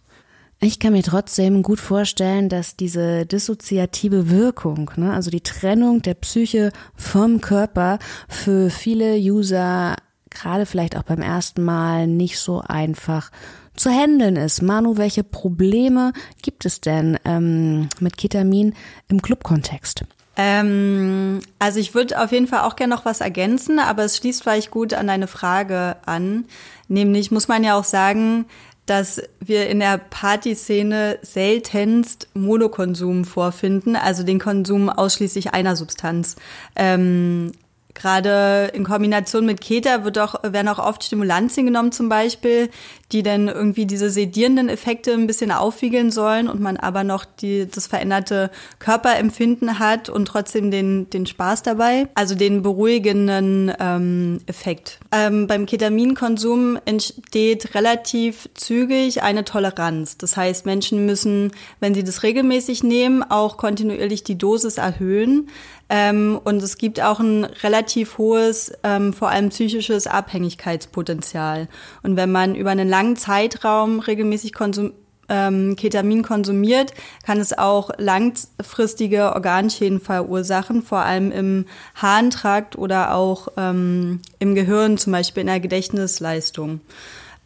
Ich 0.60 0.80
kann 0.80 0.94
mir 0.94 1.04
trotzdem 1.04 1.62
gut 1.62 1.80
vorstellen, 1.80 2.50
dass 2.50 2.76
diese 2.76 3.28
dissoziative 3.28 4.32
Wirkung, 4.32 4.90
ne, 4.96 5.14
also 5.14 5.30
die 5.30 5.42
Trennung 5.42 6.02
der 6.02 6.16
Psyche 6.16 6.72
vom 6.96 7.42
Körper 7.42 8.00
für 8.28 8.72
viele 8.72 9.18
User 9.18 9.98
gerade 10.36 10.66
vielleicht 10.66 10.96
auch 10.98 11.04
beim 11.04 11.22
ersten 11.22 11.64
Mal 11.64 12.08
nicht 12.08 12.40
so 12.40 12.62
einfach 12.62 13.32
zu 13.76 13.90
handeln 13.90 14.36
ist. 14.36 14.62
Manu, 14.62 14.98
welche 14.98 15.24
Probleme 15.24 16.14
gibt 16.42 16.66
es 16.66 16.82
denn 16.82 17.18
ähm, 17.26 17.90
mit 18.00 18.18
Ketamin 18.18 18.74
im 19.08 19.22
Clubkontext? 19.22 20.06
Ähm, 20.38 21.40
also 21.60 21.80
ich 21.80 21.94
würde 21.96 22.22
auf 22.22 22.32
jeden 22.32 22.48
Fall 22.48 22.62
auch 22.62 22.76
gerne 22.76 22.94
noch 22.94 23.06
was 23.06 23.22
ergänzen, 23.22 23.80
aber 23.80 24.04
es 24.04 24.18
schließt 24.18 24.44
vielleicht 24.44 24.72
gut 24.72 24.94
an 24.94 25.08
deine 25.08 25.28
Frage 25.28 25.96
an. 26.06 26.46
Nämlich 26.88 27.32
muss 27.32 27.48
man 27.48 27.64
ja 27.64 27.78
auch 27.78 27.86
sagen, 27.86 28.46
dass 28.86 29.22
wir 29.40 29.68
in 29.68 29.80
der 29.80 29.98
Partyszene 29.98 31.18
seltenst 31.22 32.28
Monokonsum 32.34 33.26
vorfinden, 33.26 33.96
also 33.96 34.24
den 34.24 34.40
Konsum 34.40 34.90
ausschließlich 34.90 35.54
einer 35.54 35.76
Substanz. 35.76 36.36
Ähm, 36.76 37.52
Gerade 37.96 38.72
in 38.74 38.84
Kombination 38.84 39.46
mit 39.46 39.62
Keta 39.62 40.04
wird 40.04 40.20
auch, 40.20 40.36
werden 40.44 40.68
auch 40.68 40.80
oft 40.80 41.04
Stimulantien 41.04 41.66
genommen 41.66 41.94
zum 41.94 42.10
Beispiel, 42.10 42.70
die 43.12 43.22
dann 43.22 43.48
irgendwie 43.48 43.86
diese 43.86 44.10
sedierenden 44.10 44.68
Effekte 44.68 45.14
ein 45.14 45.28
bisschen 45.28 45.52
aufwiegeln 45.52 46.10
sollen 46.12 46.48
und 46.48 46.60
man 46.60 46.78
aber 46.78 47.04
noch 47.04 47.24
die, 47.24 47.68
das 47.70 47.86
veränderte 47.86 48.50
Körperempfinden 48.80 49.78
hat 49.78 50.10
und 50.10 50.26
trotzdem 50.28 50.72
den, 50.72 51.10
den 51.12 51.28
Spaß 51.28 51.62
dabei, 51.62 52.08
also 52.16 52.34
den 52.34 52.64
beruhigenden 52.64 53.72
ähm, 53.80 54.42
Effekt. 54.48 55.00
Ähm, 55.12 55.46
beim 55.46 55.68
Ketaminkonsum 55.68 56.80
entsteht 56.86 57.76
relativ 57.76 58.50
zügig 58.56 59.22
eine 59.22 59.46
Toleranz. 59.46 60.18
Das 60.18 60.36
heißt, 60.36 60.66
Menschen 60.66 61.06
müssen, 61.06 61.52
wenn 61.80 61.94
sie 61.94 62.04
das 62.04 62.24
regelmäßig 62.24 62.84
nehmen, 62.84 63.24
auch 63.24 63.58
kontinuierlich 63.58 64.24
die 64.24 64.38
Dosis 64.38 64.78
erhöhen. 64.78 65.48
Ähm, 65.88 66.40
und 66.44 66.64
es 66.64 66.78
gibt 66.78 67.00
auch 67.00 67.20
ein 67.20 67.44
relativ 67.44 68.18
hohes, 68.18 68.74
ähm, 68.84 69.14
vor 69.14 69.30
allem 69.30 69.50
psychisches 69.50 70.08
Abhängigkeitspotenzial. 70.08 71.68
Und 72.02 72.16
wenn 72.16 72.32
man 72.32 72.56
über 72.56 72.72
einen 72.72 72.90
langen 72.96 73.18
Zeitraum 73.18 74.00
regelmäßig 74.00 74.54
konsum 74.54 74.94
ähm, 75.28 75.76
Ketamin 75.76 76.22
konsumiert, 76.22 76.94
kann 77.26 77.40
es 77.40 77.58
auch 77.58 77.90
langfristige 77.98 79.34
Organschäden 79.34 80.00
verursachen, 80.00 80.84
vor 80.84 81.00
allem 81.00 81.32
im 81.32 81.66
Harntrakt 81.96 82.78
oder 82.78 83.16
auch 83.16 83.48
ähm, 83.58 84.22
im 84.38 84.54
Gehirn, 84.54 85.00
zum 85.00 85.12
Beispiel 85.14 85.42
in 85.42 85.48
der 85.48 85.60
Gedächtnisleistung. 85.60 86.80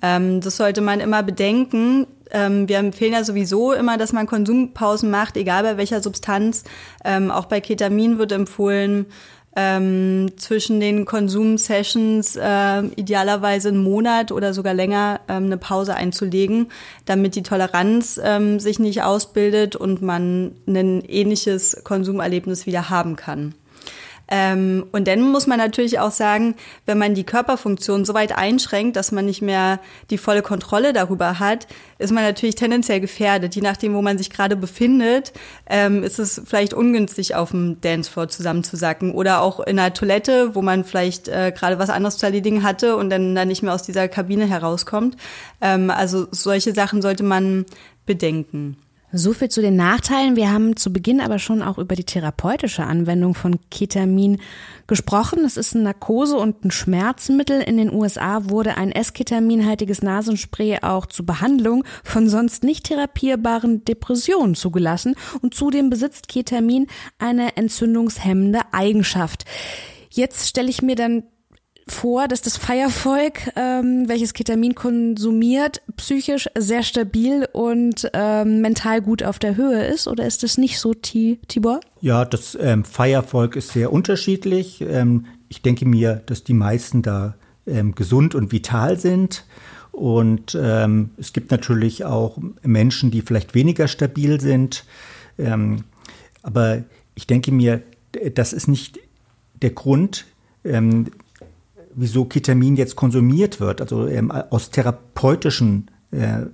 Ähm, 0.01 0.41
das 0.41 0.57
sollte 0.57 0.81
man 0.81 0.99
immer 0.99 1.23
bedenken. 1.23 2.05
Ähm, 2.31 2.67
wir 2.67 2.77
empfehlen 2.77 3.13
ja 3.13 3.23
sowieso 3.23 3.71
immer, 3.71 3.97
dass 3.97 4.13
man 4.13 4.27
Konsumpausen 4.27 5.09
macht, 5.09 5.37
egal 5.37 5.63
bei 5.63 5.77
welcher 5.77 6.03
Substanz. 6.03 6.65
Ähm, 7.05 7.31
auch 7.31 7.45
bei 7.45 7.61
Ketamin 7.61 8.19
wird 8.19 8.33
empfohlen, 8.33 9.05
ähm, 9.59 10.31
zwischen 10.37 10.79
den 10.79 11.03
Konsumsessions 11.03 12.37
äh, 12.37 12.81
idealerweise 12.95 13.69
einen 13.69 13.83
Monat 13.83 14.31
oder 14.31 14.53
sogar 14.53 14.73
länger 14.73 15.19
ähm, 15.27 15.45
eine 15.45 15.57
Pause 15.57 15.95
einzulegen, 15.95 16.71
damit 17.05 17.35
die 17.35 17.43
Toleranz 17.43 18.19
ähm, 18.23 18.61
sich 18.61 18.79
nicht 18.79 19.03
ausbildet 19.03 19.75
und 19.75 20.01
man 20.01 20.53
ein 20.65 21.03
ähnliches 21.05 21.83
Konsumerlebnis 21.83 22.65
wieder 22.65 22.89
haben 22.89 23.17
kann. 23.17 23.53
Ähm, 24.29 24.85
und 24.91 25.07
dann 25.07 25.21
muss 25.21 25.47
man 25.47 25.57
natürlich 25.57 25.99
auch 25.99 26.11
sagen, 26.11 26.55
wenn 26.85 26.97
man 26.97 27.15
die 27.15 27.23
Körperfunktion 27.23 28.05
so 28.05 28.13
weit 28.13 28.37
einschränkt, 28.37 28.95
dass 28.95 29.11
man 29.11 29.25
nicht 29.25 29.41
mehr 29.41 29.79
die 30.09 30.17
volle 30.17 30.41
Kontrolle 30.41 30.93
darüber 30.93 31.39
hat, 31.39 31.67
ist 31.97 32.11
man 32.11 32.23
natürlich 32.23 32.55
tendenziell 32.55 32.99
gefährdet. 32.99 33.55
Je 33.55 33.61
nachdem, 33.61 33.95
wo 33.95 34.01
man 34.01 34.17
sich 34.17 34.29
gerade 34.29 34.55
befindet, 34.55 35.33
ähm, 35.67 36.03
ist 36.03 36.19
es 36.19 36.41
vielleicht 36.45 36.73
ungünstig, 36.73 37.35
auf 37.35 37.51
dem 37.51 37.81
Dancefloor 37.81 38.29
zusammenzusacken 38.29 39.11
oder 39.11 39.41
auch 39.41 39.59
in 39.59 39.79
einer 39.79 39.93
Toilette, 39.93 40.53
wo 40.53 40.61
man 40.61 40.83
vielleicht 40.83 41.27
äh, 41.27 41.51
gerade 41.55 41.79
was 41.79 41.89
anderes 41.89 42.17
zu 42.17 42.25
erledigen 42.25 42.63
hatte 42.63 42.95
und 42.97 43.09
dann, 43.09 43.33
dann 43.33 43.47
nicht 43.47 43.63
mehr 43.63 43.73
aus 43.73 43.83
dieser 43.83 44.07
Kabine 44.07 44.45
herauskommt. 44.45 45.17
Ähm, 45.61 45.89
also 45.89 46.27
solche 46.31 46.73
Sachen 46.73 47.01
sollte 47.01 47.23
man 47.23 47.65
bedenken. 48.05 48.77
So 49.11 49.33
viel 49.33 49.49
zu 49.49 49.61
den 49.61 49.75
Nachteilen. 49.75 50.35
Wir 50.35 50.51
haben 50.51 50.75
zu 50.75 50.93
Beginn 50.93 51.19
aber 51.19 51.39
schon 51.39 51.63
auch 51.63 51.79
über 51.79 51.95
die 51.95 52.03
therapeutische 52.03 52.83
Anwendung 52.83 53.33
von 53.33 53.57
Ketamin 53.71 54.39
gesprochen. 54.85 55.43
Es 55.45 55.57
ist 55.57 55.73
ein 55.73 55.81
Narkose- 55.81 56.37
und 56.37 56.63
ein 56.63 56.69
Schmerzmittel. 56.69 57.59
In 57.59 57.77
den 57.77 57.91
USA 57.91 58.51
wurde 58.51 58.77
ein 58.77 58.91
Esketaminhaltiges 58.91 60.03
Nasenspray 60.03 60.79
auch 60.83 61.07
zur 61.07 61.25
Behandlung 61.25 61.83
von 62.03 62.29
sonst 62.29 62.63
nicht 62.63 62.85
therapierbaren 62.85 63.83
Depressionen 63.83 64.53
zugelassen. 64.53 65.15
Und 65.41 65.55
zudem 65.55 65.89
besitzt 65.89 66.27
Ketamin 66.27 66.85
eine 67.17 67.57
entzündungshemmende 67.57 68.59
Eigenschaft. 68.71 69.45
Jetzt 70.11 70.47
stelle 70.47 70.69
ich 70.69 70.83
mir 70.83 70.95
dann 70.95 71.23
vor, 71.91 72.27
dass 72.27 72.41
das 72.41 72.57
Feiervolk, 72.57 73.51
ähm, 73.55 74.07
welches 74.07 74.33
Ketamin 74.33 74.75
konsumiert, 74.75 75.81
psychisch 75.97 76.47
sehr 76.57 76.83
stabil 76.83 77.47
und 77.51 78.09
ähm, 78.13 78.61
mental 78.61 79.01
gut 79.01 79.23
auf 79.23 79.39
der 79.39 79.55
Höhe 79.55 79.85
ist? 79.85 80.07
Oder 80.07 80.25
ist 80.25 80.43
das 80.43 80.57
nicht 80.57 80.79
so, 80.79 80.93
Tibor? 80.93 81.79
Ja, 82.01 82.25
das 82.25 82.57
ähm, 82.59 82.83
Feiervolk 82.83 83.55
ist 83.55 83.69
sehr 83.69 83.91
unterschiedlich. 83.91 84.81
Ähm, 84.81 85.25
ich 85.49 85.61
denke 85.61 85.85
mir, 85.85 86.21
dass 86.25 86.43
die 86.43 86.53
meisten 86.53 87.01
da 87.01 87.35
ähm, 87.65 87.95
gesund 87.95 88.35
und 88.35 88.51
vital 88.51 88.99
sind. 88.99 89.45
Und 89.91 90.57
ähm, 90.59 91.11
es 91.17 91.33
gibt 91.33 91.51
natürlich 91.51 92.05
auch 92.05 92.37
Menschen, 92.63 93.11
die 93.11 93.21
vielleicht 93.21 93.55
weniger 93.55 93.87
stabil 93.87 94.39
sind. 94.39 94.85
Ähm, 95.37 95.83
aber 96.41 96.83
ich 97.15 97.27
denke 97.27 97.51
mir, 97.51 97.81
das 98.33 98.53
ist 98.53 98.67
nicht 98.67 98.99
der 99.61 99.71
Grund, 99.71 100.25
ähm, 100.63 101.07
wieso 101.95 102.25
Ketamin 102.25 102.75
jetzt 102.75 102.95
konsumiert 102.95 103.59
wird, 103.59 103.81
also 103.81 104.07
ähm, 104.07 104.31
aus 104.31 104.71
therapeutischen 104.71 105.89
äh, 106.11 106.47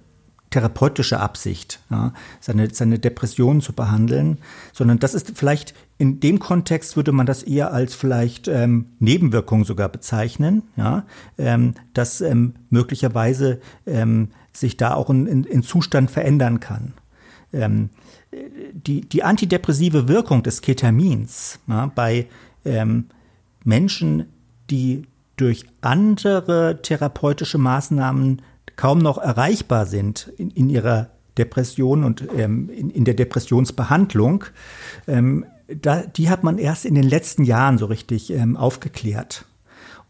therapeutischer 0.51 1.19
Absicht, 1.19 1.81
ja, 1.89 2.13
seine, 2.39 2.73
seine 2.73 2.97
Depressionen 2.97 3.59
zu 3.59 3.73
behandeln, 3.73 4.37
sondern 4.71 4.99
das 4.99 5.13
ist 5.13 5.33
vielleicht 5.35 5.73
in 5.97 6.21
dem 6.21 6.39
Kontext 6.39 6.95
würde 6.95 7.11
man 7.11 7.25
das 7.25 7.43
eher 7.43 7.73
als 7.73 7.93
vielleicht 7.93 8.47
ähm, 8.47 8.85
Nebenwirkung 8.99 9.65
sogar 9.65 9.89
bezeichnen, 9.89 10.63
ja, 10.77 11.05
ähm, 11.37 11.73
dass 11.93 12.21
ähm, 12.21 12.53
möglicherweise 12.69 13.59
ähm, 13.85 14.29
sich 14.53 14.77
da 14.77 14.93
auch 14.93 15.09
ein, 15.09 15.27
ein, 15.27 15.45
ein 15.51 15.63
Zustand 15.63 16.09
verändern 16.09 16.61
kann. 16.61 16.93
Ähm, 17.51 17.89
die, 18.73 19.01
die 19.01 19.23
antidepressive 19.23 20.07
Wirkung 20.07 20.43
des 20.43 20.61
Ketamins 20.61 21.59
ja, 21.67 21.91
bei 21.93 22.27
ähm, 22.63 23.05
Menschen, 23.63 24.27
die 24.69 25.03
durch 25.37 25.65
andere 25.81 26.81
therapeutische 26.81 27.57
Maßnahmen 27.57 28.41
kaum 28.75 28.99
noch 28.99 29.17
erreichbar 29.17 29.85
sind 29.85 30.31
in, 30.37 30.49
in 30.51 30.69
ihrer 30.69 31.09
Depression 31.37 32.03
und 32.03 32.27
ähm, 32.35 32.69
in, 32.69 32.89
in, 32.89 33.05
der 33.05 33.13
Depressionsbehandlung, 33.13 34.45
ähm, 35.07 35.45
da, 35.67 36.01
die 36.03 36.29
hat 36.29 36.43
man 36.43 36.57
erst 36.57 36.85
in 36.85 36.95
den 36.95 37.03
letzten 37.03 37.43
Jahren 37.43 37.77
so 37.77 37.85
richtig 37.87 38.31
ähm, 38.31 38.55
aufgeklärt. 38.55 39.45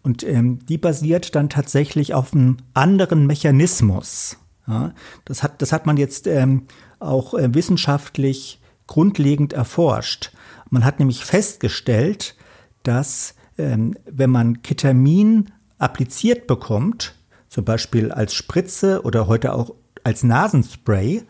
Und 0.03 0.23
ähm, 0.23 0.59
die 0.67 0.77
basiert 0.77 1.33
dann 1.33 1.49
tatsächlich 1.49 2.13
auf 2.13 2.33
einem 2.33 2.57
anderen 2.73 3.25
Mechanismus. 3.25 4.38
Ja, 4.67 4.93
das, 5.25 5.41
hat, 5.41 5.61
das 5.61 5.71
hat 5.71 5.85
man 5.85 5.97
jetzt 5.97 6.27
ähm, 6.27 6.67
auch 6.99 7.33
äh, 7.33 7.53
wissenschaftlich 7.53 8.59
grundlegend 8.88 9.53
erforscht. 9.53 10.31
Man 10.69 10.85
hat 10.85 10.99
nämlich 10.99 11.25
festgestellt, 11.25 12.35
dass 12.83 13.35
wenn 13.57 14.29
man 14.29 14.61
Ketamin 14.61 15.51
appliziert 15.77 16.47
bekommt, 16.47 17.15
zum 17.49 17.63
Beispiel 17.65 18.11
als 18.11 18.33
Spritze 18.33 19.01
oder 19.03 19.27
heute 19.27 19.53
auch 19.53 19.73
als 20.03 20.23
Nasenspray, 20.23 21.23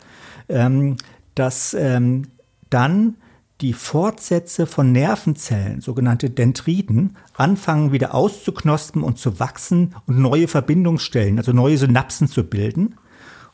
ähm, 0.48 0.96
dass 1.34 1.74
ähm, 1.74 2.28
dann 2.70 3.16
die 3.60 3.72
Fortsätze 3.72 4.66
von 4.66 4.92
Nervenzellen, 4.92 5.80
sogenannte 5.80 6.28
Dendriten, 6.28 7.16
anfangen 7.34 7.92
wieder 7.92 8.14
auszuknospen 8.14 9.02
und 9.02 9.18
zu 9.18 9.40
wachsen 9.40 9.94
und 10.06 10.18
neue 10.18 10.46
Verbindungsstellen, 10.46 11.38
also 11.38 11.52
neue 11.52 11.78
Synapsen 11.78 12.28
zu 12.28 12.44
bilden. 12.44 12.96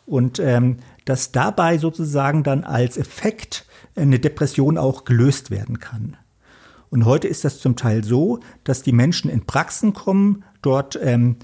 Und 0.05 0.41
ähm, 0.41 0.79
dass 1.05 1.31
dabei 1.31 1.79
sozusagen 1.79 2.43
dann 2.43 2.65
als 2.65 2.97
Effekt 2.97 3.67
eine 3.95 4.19
Depression 4.19 4.77
auch 4.77 5.05
gelöst 5.05 5.51
werden 5.51 5.79
kann. 5.79 6.17
Und 6.93 7.07
heute 7.07 7.27
ist 7.27 7.43
das 7.47 7.59
zum 7.59 7.75
Teil 7.75 8.05
so, 8.05 8.41
dass 8.65 8.83
die 8.83 8.93
Menschen 8.93 9.31
in 9.31 9.47
Praxen 9.47 9.95
kommen, 9.95 10.45
dort 10.61 10.99
ähm, 11.03 11.37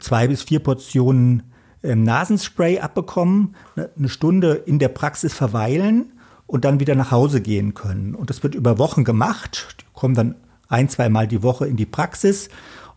zwei 0.00 0.26
bis 0.26 0.42
vier 0.42 0.58
Portionen 0.58 1.44
ähm, 1.84 2.02
Nasenspray 2.02 2.80
abbekommen, 2.80 3.54
ne, 3.76 3.88
eine 3.96 4.08
Stunde 4.08 4.54
in 4.54 4.80
der 4.80 4.88
Praxis 4.88 5.32
verweilen 5.32 6.14
und 6.48 6.64
dann 6.64 6.80
wieder 6.80 6.96
nach 6.96 7.12
Hause 7.12 7.40
gehen 7.40 7.72
können. 7.72 8.16
Und 8.16 8.30
das 8.30 8.42
wird 8.42 8.56
über 8.56 8.78
Wochen 8.78 9.04
gemacht. 9.04 9.76
Die 9.80 9.84
kommen 9.92 10.16
dann 10.16 10.34
ein, 10.68 10.88
zwei 10.88 11.08
Mal 11.08 11.28
die 11.28 11.44
Woche 11.44 11.68
in 11.68 11.76
die 11.76 11.86
Praxis. 11.86 12.48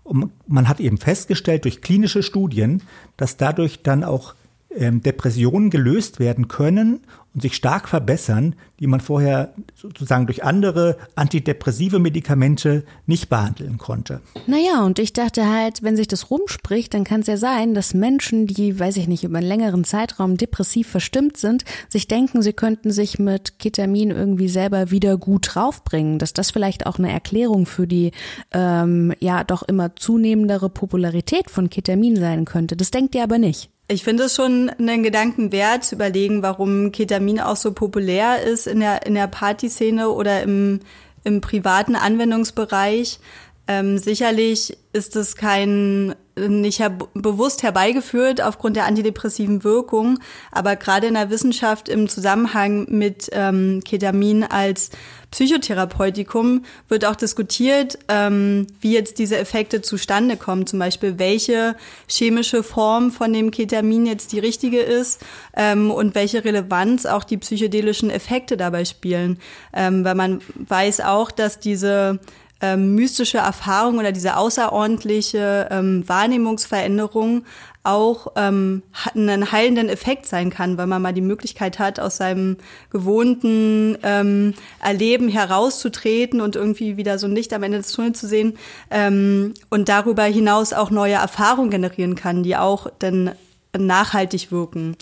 Und 0.01 0.31
man 0.47 0.67
hat 0.67 0.79
eben 0.79 0.97
festgestellt 0.97 1.63
durch 1.63 1.83
klinische 1.83 2.23
Studien, 2.23 2.81
dass 3.17 3.37
dadurch 3.37 3.83
dann 3.83 4.03
auch 4.03 4.33
ähm, 4.75 5.03
Depressionen 5.03 5.69
gelöst 5.69 6.19
werden 6.19 6.47
können 6.47 7.01
und 7.33 7.41
sich 7.41 7.55
stark 7.55 7.89
verbessern, 7.89 8.55
die 8.79 8.87
man 8.87 8.99
vorher 8.99 9.53
sozusagen 9.75 10.27
durch 10.27 10.43
andere 10.43 10.97
antidepressive 11.15 11.99
Medikamente 11.99 12.83
nicht 13.07 13.29
behandeln 13.29 13.77
konnte. 13.77 14.21
Naja, 14.45 14.83
und 14.85 14.99
ich 14.99 15.13
dachte 15.13 15.49
halt, 15.49 15.81
wenn 15.81 15.95
sich 15.95 16.07
das 16.07 16.29
rumspricht, 16.29 16.93
dann 16.93 17.03
kann 17.03 17.21
es 17.21 17.27
ja 17.27 17.37
sein, 17.37 17.73
dass 17.73 17.93
Menschen, 17.93 18.45
die, 18.45 18.79
weiß 18.79 18.97
ich 18.97 19.07
nicht, 19.07 19.23
über 19.23 19.39
einen 19.39 19.47
längeren 19.47 19.83
Zeitraum 19.83 20.37
depressiv 20.37 20.87
verstimmt 20.87 21.37
sind, 21.37 21.65
sich 21.89 22.07
denken, 22.07 22.41
sie 22.41 22.53
könnten 22.53 22.91
sich 22.91 23.17
mit 23.17 23.57
Ketamin 23.57 24.11
irgendwie 24.11 24.49
selber 24.49 24.91
wieder 24.91 25.17
gut 25.17 25.55
draufbringen. 25.55 26.19
Dass 26.19 26.33
das 26.33 26.51
vielleicht 26.51 26.85
auch 26.85 26.99
eine 26.99 27.11
Erklärung 27.11 27.65
für 27.65 27.87
die 27.87 28.11
ähm, 28.51 29.13
ja 29.19 29.43
doch 29.43 29.63
immer 29.63 29.95
zunehmendere 29.95 30.69
Popularität 30.69 31.49
von 31.49 31.69
Ketamin 31.69 32.15
sein 32.15 32.45
könnte. 32.45 32.77
Das 32.77 32.91
denkt 32.91 33.15
ihr 33.15 33.23
aber 33.23 33.39
nicht. 33.39 33.72
Ich 33.87 34.03
finde 34.03 34.23
es 34.23 34.35
schon 34.35 34.69
einen 34.69 35.03
Gedanken 35.03 35.51
wert, 35.51 35.83
zu 35.83 35.95
überlegen, 35.95 36.41
warum 36.41 36.91
Ketamin 36.91 37.39
auch 37.39 37.57
so 37.57 37.73
populär 37.73 38.41
ist 38.41 38.65
in 38.65 38.79
der, 38.79 39.05
in 39.05 39.13
der 39.13 39.27
Partyszene 39.27 40.09
oder 40.09 40.41
im, 40.41 40.79
im 41.23 41.41
privaten 41.41 41.95
Anwendungsbereich. 41.95 43.19
Ähm, 43.67 43.97
sicherlich 43.97 44.77
ist 44.91 45.15
es 45.15 45.35
kein 45.35 46.15
nicht 46.35 46.79
her 46.79 46.89
bewusst 47.13 47.61
herbeigeführt 47.61 48.41
aufgrund 48.41 48.75
der 48.75 48.85
antidepressiven 48.85 49.63
Wirkung, 49.63 50.19
aber 50.51 50.75
gerade 50.75 51.07
in 51.07 51.13
der 51.13 51.29
Wissenschaft 51.29 51.89
im 51.89 52.09
Zusammenhang 52.09 52.87
mit 52.89 53.29
ähm, 53.33 53.81
Ketamin 53.85 54.43
als 54.43 54.89
Psychotherapeutikum 55.29 56.63
wird 56.87 57.05
auch 57.05 57.15
diskutiert, 57.15 57.99
ähm, 58.07 58.67
wie 58.81 58.93
jetzt 58.93 59.19
diese 59.19 59.37
Effekte 59.37 59.81
zustande 59.81 60.37
kommen. 60.37 60.65
Zum 60.65 60.79
Beispiel, 60.79 61.19
welche 61.19 61.75
chemische 62.07 62.63
Form 62.63 63.11
von 63.11 63.31
dem 63.31 63.51
Ketamin 63.51 64.05
jetzt 64.05 64.31
die 64.31 64.39
richtige 64.39 64.79
ist 64.79 65.21
ähm, 65.55 65.91
und 65.91 66.15
welche 66.15 66.43
Relevanz 66.43 67.05
auch 67.05 67.23
die 67.23 67.37
psychedelischen 67.37 68.09
Effekte 68.09 68.57
dabei 68.57 68.85
spielen. 68.85 69.39
Ähm, 69.71 70.03
weil 70.03 70.15
man 70.15 70.41
weiß 70.55 71.01
auch, 71.01 71.31
dass 71.31 71.59
diese 71.59 72.19
ähm, 72.63 72.95
mystische 72.95 73.39
Erfahrung 73.39 73.97
oder 73.97 74.13
diese 74.13 74.37
außerordentliche 74.37 75.67
ähm, 75.69 76.07
Wahrnehmungsveränderung 76.07 77.43
auch 77.83 78.27
ähm, 78.37 78.83
einen 79.13 79.51
heilenden 79.51 79.89
Effekt 79.89 80.25
sein 80.25 80.49
kann, 80.49 80.77
weil 80.77 80.87
man 80.87 81.01
mal 81.01 81.11
die 81.11 81.19
Möglichkeit 81.19 81.77
hat, 81.79 81.99
aus 81.99 82.15
seinem 82.15 82.55
gewohnten 82.89 83.97
ähm, 84.03 84.53
Erleben 84.81 85.27
herauszutreten 85.27 86.39
und 86.39 86.55
irgendwie 86.55 86.95
wieder 86.95 87.19
so 87.19 87.27
ein 87.27 87.35
Licht 87.35 87.51
am 87.51 87.63
Ende 87.63 87.79
des 87.79 87.91
Tunnels 87.91 88.21
zu 88.21 88.27
sehen 88.27 88.57
ähm, 88.89 89.53
und 89.69 89.89
darüber 89.89 90.23
hinaus 90.23 90.71
auch 90.71 90.89
neue 90.89 91.15
Erfahrungen 91.15 91.69
generieren 91.69 92.15
kann, 92.15 92.43
die 92.43 92.55
auch 92.55 92.87
dann 92.99 93.31
nachhaltig 93.77 94.51
wirken. 94.53 94.95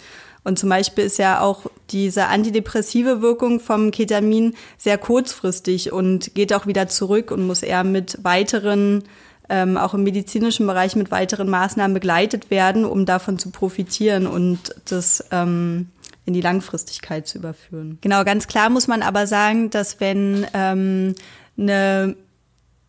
Und 0.43 0.58
zum 0.58 0.69
Beispiel 0.69 1.04
ist 1.04 1.19
ja 1.19 1.41
auch 1.41 1.67
diese 1.91 2.27
antidepressive 2.27 3.21
Wirkung 3.21 3.60
vom 3.60 3.91
Ketamin 3.91 4.56
sehr 4.77 4.97
kurzfristig 4.97 5.91
und 5.91 6.34
geht 6.34 6.54
auch 6.54 6.65
wieder 6.65 6.88
zurück 6.88 7.32
und 7.32 7.45
muss 7.45 7.62
eher 7.62 7.84
mit 7.84 8.17
weiteren, 8.23 9.04
ähm, 9.49 9.77
auch 9.77 9.93
im 9.93 10.04
medizinischen 10.04 10.65
Bereich 10.65 10.95
mit 10.95 11.12
weiteren 11.12 11.49
Maßnahmen 11.49 11.93
begleitet 11.93 12.49
werden, 12.49 12.86
um 12.86 13.06
davon 13.06 13.38
zu 13.38 13.51
profitieren 13.51 14.25
und 14.25 14.75
das 14.86 15.23
ähm, 15.32 15.89
in 16.25 16.34
die 16.34 16.41
Langfristigkeit 16.41 17.27
zu 17.27 17.38
überführen. 17.38 17.99
Genau, 18.01 18.23
ganz 18.23 18.47
klar 18.47 18.69
muss 18.69 18.88
man 18.88 19.04
aber 19.04 19.27
sagen, 19.27 19.69
dass 19.69 19.99
wenn 19.99 20.47
ähm, 20.54 21.13
eine 21.58 22.15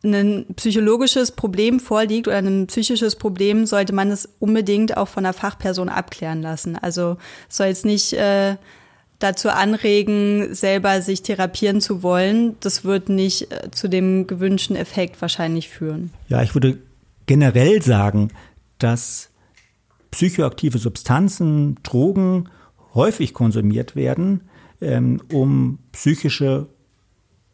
ein 0.04 0.46
psychologisches 0.56 1.30
Problem 1.30 1.80
vorliegt 1.80 2.26
oder 2.28 2.38
ein 2.38 2.66
psychisches 2.66 3.16
Problem, 3.16 3.66
sollte 3.66 3.92
man 3.92 4.10
es 4.10 4.28
unbedingt 4.38 4.96
auch 4.96 5.08
von 5.08 5.24
einer 5.24 5.32
Fachperson 5.32 5.88
abklären 5.88 6.42
lassen. 6.42 6.76
Also 6.76 7.16
soll 7.48 7.68
es 7.68 7.84
nicht 7.84 8.12
äh, 8.14 8.56
dazu 9.20 9.50
anregen, 9.50 10.54
selber 10.54 11.00
sich 11.02 11.22
therapieren 11.22 11.80
zu 11.80 12.02
wollen. 12.02 12.56
Das 12.60 12.84
wird 12.84 13.08
nicht 13.08 13.52
äh, 13.52 13.70
zu 13.70 13.88
dem 13.88 14.26
gewünschten 14.26 14.76
Effekt 14.76 15.20
wahrscheinlich 15.20 15.68
führen. 15.68 16.10
Ja, 16.28 16.42
ich 16.42 16.54
würde 16.54 16.78
generell 17.26 17.82
sagen, 17.82 18.30
dass 18.78 19.30
psychoaktive 20.10 20.78
Substanzen, 20.78 21.76
Drogen 21.82 22.48
häufig 22.94 23.32
konsumiert 23.32 23.96
werden, 23.96 24.42
ähm, 24.80 25.22
um 25.32 25.78
psychische 25.92 26.66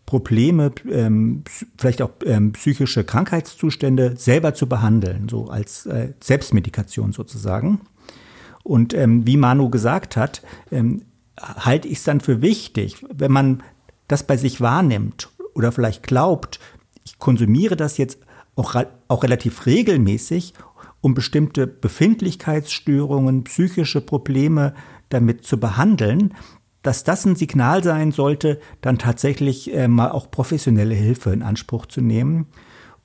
Probleme, 0.09 0.73
ähm, 0.91 1.45
vielleicht 1.77 2.01
auch 2.01 2.13
ähm, 2.25 2.53
psychische 2.53 3.05
Krankheitszustände 3.05 4.17
selber 4.17 4.55
zu 4.55 4.67
behandeln, 4.67 5.29
so 5.29 5.51
als 5.51 5.85
äh, 5.85 6.15
Selbstmedikation 6.19 7.13
sozusagen. 7.13 7.83
Und 8.63 8.95
ähm, 8.95 9.27
wie 9.27 9.37
Manu 9.37 9.69
gesagt 9.69 10.17
hat, 10.17 10.41
ähm, 10.73 11.03
halte 11.39 11.89
ich 11.89 11.99
es 11.99 12.05
dann 12.05 12.21
für 12.21 12.41
wichtig, 12.41 13.05
wenn 13.13 13.33
man 13.33 13.63
das 14.09 14.23
bei 14.23 14.39
sich 14.39 14.63
wahrnimmt 14.63 15.29
oder 15.53 15.73
vielleicht 15.73 16.05
glaubt, 16.05 16.59
ich 17.05 17.19
konsumiere 17.19 17.77
das 17.77 17.99
jetzt 17.99 18.21
auch, 18.57 18.83
auch 19.09 19.23
relativ 19.23 19.67
regelmäßig, 19.67 20.55
um 21.03 21.13
bestimmte 21.13 21.67
Befindlichkeitsstörungen, 21.67 23.45
psychische 23.45 24.01
Probleme 24.01 24.73
damit 25.11 25.45
zu 25.45 25.61
behandeln, 25.61 26.33
dass 26.83 27.05
das 27.05 27.25
ein 27.25 27.37
Signal 27.37 27.83
sein 27.83 28.13
sollte, 28.13 28.61
dann 28.81 28.99
tatsächlich 28.99 29.75
äh, 29.75 29.89
mal 29.89 30.11
auch 30.11 30.31
professionelle 30.31 30.95
Hilfe 30.95 31.33
in 31.33 31.43
Anspruch 31.43 31.87
zu 31.87 32.01
nehmen. 32.01 32.47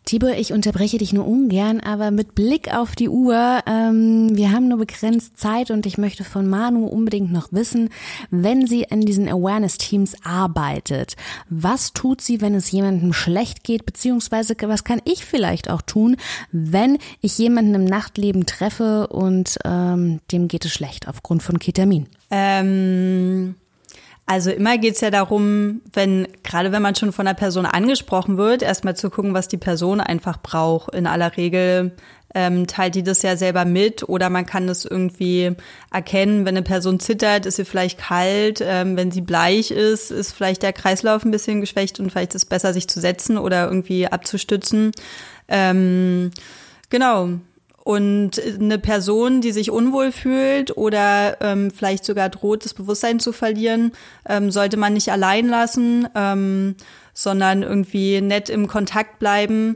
Tibor, 0.05 0.31
ich 0.31 0.51
unterbreche 0.51 0.97
dich 0.97 1.13
nur 1.13 1.25
ungern, 1.25 1.79
aber 1.79 2.11
mit 2.11 2.35
Blick 2.35 2.73
auf 2.73 2.93
die 2.93 3.07
Uhr, 3.07 3.61
ähm, 3.65 4.35
wir 4.35 4.51
haben 4.51 4.67
nur 4.67 4.79
begrenzt 4.79 5.37
Zeit 5.37 5.71
und 5.71 5.85
ich 5.85 5.97
möchte 5.97 6.25
von 6.25 6.49
Manu 6.49 6.85
unbedingt 6.87 7.31
noch 7.31 7.53
wissen, 7.53 7.89
wenn 8.29 8.67
sie 8.67 8.85
in 8.89 9.01
diesen 9.01 9.29
Awareness-Teams 9.29 10.15
arbeitet, 10.25 11.15
was 11.49 11.93
tut 11.93 12.19
sie, 12.19 12.41
wenn 12.41 12.53
es 12.53 12.69
jemandem 12.69 13.13
schlecht 13.13 13.63
geht, 13.63 13.85
beziehungsweise 13.85 14.55
was 14.63 14.83
kann 14.83 15.01
ich 15.05 15.23
vielleicht 15.23 15.69
auch 15.69 15.81
tun, 15.81 16.17
wenn 16.51 16.97
ich 17.21 17.37
jemanden 17.37 17.73
im 17.73 17.85
Nachtleben 17.85 18.45
treffe 18.45 19.07
und 19.07 19.57
ähm, 19.63 20.19
dem 20.33 20.49
geht 20.49 20.65
es 20.65 20.73
schlecht 20.73 21.07
aufgrund 21.07 21.43
von 21.43 21.59
Ketamin? 21.59 22.07
Ähm 22.29 23.55
also 24.25 24.51
immer 24.51 24.77
geht's 24.77 25.01
ja 25.01 25.11
darum, 25.11 25.81
wenn, 25.91 26.27
gerade 26.43 26.71
wenn 26.71 26.81
man 26.81 26.95
schon 26.95 27.11
von 27.11 27.27
einer 27.27 27.35
Person 27.35 27.65
angesprochen 27.65 28.37
wird, 28.37 28.61
erstmal 28.61 28.95
zu 28.95 29.09
gucken, 29.09 29.33
was 29.33 29.49
die 29.49 29.57
Person 29.57 29.99
einfach 29.99 30.41
braucht. 30.41 30.95
In 30.95 31.07
aller 31.07 31.35
Regel 31.35 31.91
ähm, 32.33 32.65
teilt 32.65 32.95
die 32.95 33.03
das 33.03 33.21
ja 33.21 33.35
selber 33.35 33.65
mit 33.65 34.07
oder 34.07 34.29
man 34.29 34.45
kann 34.45 34.65
das 34.65 34.85
irgendwie 34.85 35.51
erkennen, 35.91 36.45
wenn 36.45 36.55
eine 36.55 36.63
Person 36.63 36.99
zittert, 36.99 37.45
ist 37.45 37.57
sie 37.57 37.65
vielleicht 37.65 37.99
kalt, 37.99 38.63
ähm, 38.65 38.97
wenn 38.97 39.11
sie 39.11 39.21
bleich 39.21 39.71
ist, 39.71 40.09
ist 40.09 40.31
vielleicht 40.31 40.63
der 40.63 40.73
Kreislauf 40.73 41.25
ein 41.25 41.31
bisschen 41.31 41.61
geschwächt 41.61 41.99
und 41.99 42.09
vielleicht 42.09 42.33
ist 42.33 42.43
es 42.43 42.49
besser, 42.49 42.73
sich 42.73 42.87
zu 42.87 42.99
setzen 42.99 43.37
oder 43.37 43.65
irgendwie 43.65 44.07
abzustützen. 44.07 44.91
Ähm, 45.47 46.31
genau. 46.89 47.29
Und 47.83 48.41
eine 48.41 48.79
Person, 48.79 49.41
die 49.41 49.51
sich 49.51 49.69
unwohl 49.69 50.13
fühlt 50.13 50.77
oder 50.77 51.41
ähm, 51.41 51.69
vielleicht 51.69 52.05
sogar 52.05 52.29
droht, 52.29 52.63
das 52.63 52.73
Bewusstsein 52.73 53.19
zu 53.19 53.33
verlieren, 53.33 53.91
ähm, 54.27 54.51
sollte 54.51 54.77
man 54.77 54.93
nicht 54.93 55.11
allein 55.11 55.47
lassen, 55.49 56.07
ähm, 56.15 56.75
sondern 57.13 57.61
irgendwie 57.61 58.21
nett 58.21 58.49
im 58.49 58.67
Kontakt 58.67 59.19
bleiben. 59.19 59.73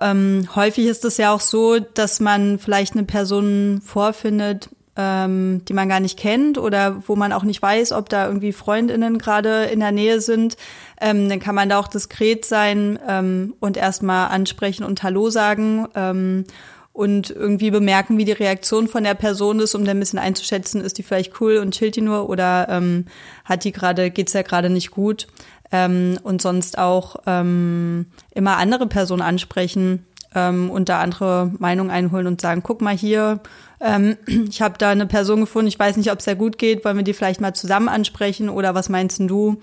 Ähm, 0.00 0.48
häufig 0.54 0.86
ist 0.86 1.04
es 1.04 1.18
ja 1.18 1.34
auch 1.34 1.40
so, 1.40 1.78
dass 1.80 2.18
man 2.18 2.58
vielleicht 2.58 2.94
eine 2.94 3.04
Person 3.04 3.82
vorfindet, 3.84 4.70
ähm, 4.96 5.62
die 5.66 5.74
man 5.74 5.90
gar 5.90 6.00
nicht 6.00 6.18
kennt 6.18 6.56
oder 6.56 7.02
wo 7.06 7.14
man 7.14 7.34
auch 7.34 7.42
nicht 7.42 7.60
weiß, 7.60 7.92
ob 7.92 8.08
da 8.08 8.26
irgendwie 8.26 8.52
Freundinnen 8.52 9.18
gerade 9.18 9.64
in 9.64 9.80
der 9.80 9.92
Nähe 9.92 10.22
sind, 10.22 10.56
ähm, 10.98 11.28
dann 11.28 11.40
kann 11.40 11.54
man 11.54 11.68
da 11.68 11.78
auch 11.78 11.88
diskret 11.88 12.46
sein 12.46 12.98
ähm, 13.06 13.54
und 13.60 13.76
erstmal 13.76 14.28
ansprechen 14.28 14.84
und 14.84 15.02
Hallo 15.02 15.28
sagen. 15.28 15.88
Ähm, 15.94 16.46
und 16.94 17.28
irgendwie 17.28 17.72
bemerken, 17.72 18.18
wie 18.18 18.24
die 18.24 18.32
Reaktion 18.32 18.86
von 18.86 19.02
der 19.02 19.14
Person 19.14 19.58
ist, 19.58 19.74
um 19.74 19.84
dann 19.84 19.96
ein 19.96 20.00
bisschen 20.00 20.20
einzuschätzen, 20.20 20.80
ist 20.80 20.96
die 20.96 21.02
vielleicht 21.02 21.40
cool 21.40 21.56
und 21.56 21.74
chillt 21.74 21.96
die 21.96 22.00
nur 22.00 22.30
oder 22.30 22.68
ähm, 22.70 23.06
hat 23.44 23.64
die 23.64 23.72
gerade, 23.72 24.12
geht's 24.12 24.32
ja 24.32 24.42
gerade 24.42 24.70
nicht 24.70 24.92
gut. 24.92 25.26
Ähm, 25.72 26.18
und 26.22 26.40
sonst 26.40 26.78
auch 26.78 27.16
ähm, 27.26 28.06
immer 28.30 28.58
andere 28.58 28.86
Personen 28.86 29.22
ansprechen 29.22 30.06
ähm, 30.36 30.70
und 30.70 30.88
da 30.88 31.00
andere 31.00 31.50
Meinungen 31.58 31.90
einholen 31.90 32.28
und 32.28 32.40
sagen, 32.40 32.62
guck 32.62 32.80
mal 32.80 32.96
hier, 32.96 33.40
ähm, 33.80 34.16
ich 34.48 34.62
habe 34.62 34.78
da 34.78 34.90
eine 34.90 35.06
Person 35.06 35.40
gefunden, 35.40 35.66
ich 35.66 35.78
weiß 35.78 35.96
nicht, 35.96 36.12
ob 36.12 36.20
es 36.20 36.26
sehr 36.26 36.36
gut 36.36 36.58
geht, 36.58 36.84
wollen 36.84 36.98
wir 36.98 37.04
die 37.04 37.12
vielleicht 37.12 37.40
mal 37.40 37.54
zusammen 37.54 37.88
ansprechen 37.88 38.48
oder 38.48 38.76
was 38.76 38.88
meinst 38.88 39.18
du? 39.18 39.60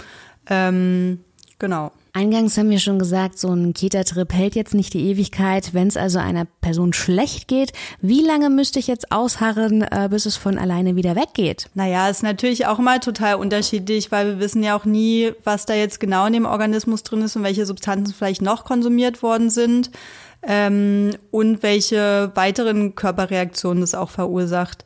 Ähm, 0.49 1.23
genau. 1.59 1.93
Eingangs 2.13 2.57
haben 2.57 2.69
wir 2.69 2.79
schon 2.79 2.99
gesagt, 2.99 3.39
so 3.39 3.49
ein 3.49 3.73
Keta-Trip 3.73 4.33
hält 4.33 4.55
jetzt 4.55 4.73
nicht 4.73 4.93
die 4.93 5.09
Ewigkeit. 5.09 5.73
Wenn 5.73 5.87
es 5.87 5.95
also 5.95 6.19
einer 6.19 6.45
Person 6.59 6.91
schlecht 6.91 7.47
geht, 7.47 7.71
wie 8.01 8.21
lange 8.21 8.49
müsste 8.49 8.79
ich 8.79 8.87
jetzt 8.87 9.11
ausharren, 9.11 9.81
äh, 9.81 10.07
bis 10.09 10.25
es 10.25 10.35
von 10.35 10.57
alleine 10.57 10.95
wieder 10.95 11.15
weggeht? 11.15 11.69
Naja, 11.73 12.09
ist 12.09 12.23
natürlich 12.23 12.65
auch 12.65 12.79
immer 12.79 12.99
total 12.99 13.35
unterschiedlich, 13.35 14.11
weil 14.11 14.27
wir 14.27 14.39
wissen 14.39 14.61
ja 14.61 14.77
auch 14.77 14.85
nie, 14.85 15.31
was 15.45 15.65
da 15.65 15.73
jetzt 15.73 15.99
genau 15.99 16.25
in 16.25 16.33
dem 16.33 16.45
Organismus 16.45 17.03
drin 17.03 17.21
ist 17.21 17.35
und 17.37 17.43
welche 17.43 17.65
Substanzen 17.65 18.13
vielleicht 18.13 18.41
noch 18.41 18.65
konsumiert 18.65 19.23
worden 19.23 19.49
sind 19.49 19.91
ähm, 20.43 21.11
und 21.31 21.63
welche 21.63 22.31
weiteren 22.35 22.95
Körperreaktionen 22.95 23.83
es 23.83 23.95
auch 23.95 24.09
verursacht. 24.09 24.83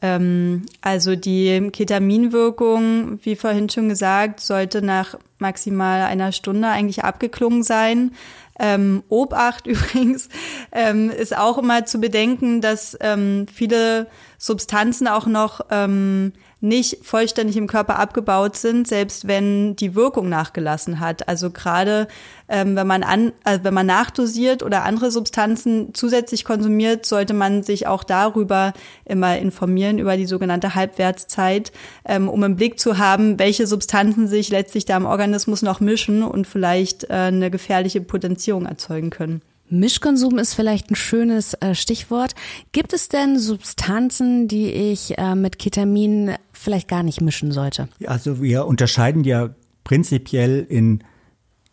Ähm, 0.00 0.66
also 0.80 1.16
die 1.16 1.70
Ketaminwirkung, 1.72 3.18
wie 3.22 3.36
vorhin 3.36 3.68
schon 3.68 3.88
gesagt, 3.88 4.40
sollte 4.40 4.82
nach 4.82 5.16
maximal 5.38 6.02
einer 6.02 6.32
Stunde 6.32 6.68
eigentlich 6.68 7.04
abgeklungen 7.04 7.62
sein. 7.62 8.12
Ähm, 8.60 9.02
Obacht 9.08 9.66
übrigens 9.66 10.28
ähm, 10.72 11.10
ist 11.10 11.36
auch 11.36 11.58
immer 11.58 11.86
zu 11.86 12.00
bedenken, 12.00 12.60
dass 12.60 12.96
ähm, 13.00 13.46
viele 13.52 14.06
Substanzen 14.38 15.08
auch 15.08 15.26
noch 15.26 15.60
ähm, 15.70 16.32
nicht 16.60 17.04
vollständig 17.04 17.56
im 17.56 17.68
Körper 17.68 17.98
abgebaut 17.98 18.56
sind, 18.56 18.88
selbst 18.88 19.28
wenn 19.28 19.76
die 19.76 19.94
Wirkung 19.94 20.28
nachgelassen 20.28 20.98
hat. 20.98 21.28
Also 21.28 21.50
gerade 21.50 22.08
ähm, 22.48 22.74
wenn 22.74 22.86
man 22.86 23.04
an, 23.04 23.32
also 23.44 23.62
wenn 23.62 23.74
man 23.74 23.86
nachdosiert 23.86 24.62
oder 24.62 24.84
andere 24.84 25.10
Substanzen 25.10 25.94
zusätzlich 25.94 26.44
konsumiert, 26.44 27.06
sollte 27.06 27.32
man 27.32 27.62
sich 27.62 27.86
auch 27.86 28.02
darüber 28.02 28.72
immer 29.04 29.38
informieren 29.38 29.98
über 29.98 30.16
die 30.16 30.26
sogenannte 30.26 30.74
Halbwertszeit, 30.74 31.70
ähm, 32.04 32.28
um 32.28 32.42
im 32.42 32.56
Blick 32.56 32.80
zu 32.80 32.98
haben, 32.98 33.38
welche 33.38 33.66
Substanzen 33.66 34.26
sich 34.26 34.48
letztlich 34.50 34.84
da 34.84 34.96
im 34.96 35.06
Organismus 35.06 35.62
noch 35.62 35.78
mischen 35.78 36.24
und 36.24 36.46
vielleicht 36.46 37.04
äh, 37.04 37.28
eine 37.28 37.50
gefährliche 37.50 38.00
Potenzierung 38.00 38.66
erzeugen 38.66 39.10
können. 39.10 39.42
Mischkonsum 39.70 40.38
ist 40.38 40.54
vielleicht 40.54 40.90
ein 40.90 40.96
schönes 40.96 41.54
äh, 41.54 41.74
Stichwort. 41.74 42.34
Gibt 42.72 42.92
es 42.92 43.08
denn 43.08 43.38
Substanzen, 43.38 44.48
die 44.48 44.70
ich 44.70 45.18
äh, 45.18 45.34
mit 45.34 45.58
Ketamin 45.58 46.32
vielleicht 46.52 46.88
gar 46.88 47.02
nicht 47.02 47.20
mischen 47.20 47.52
sollte? 47.52 47.88
Also 48.06 48.42
wir 48.42 48.66
unterscheiden 48.66 49.24
ja 49.24 49.50
prinzipiell 49.84 50.66
in 50.68 51.04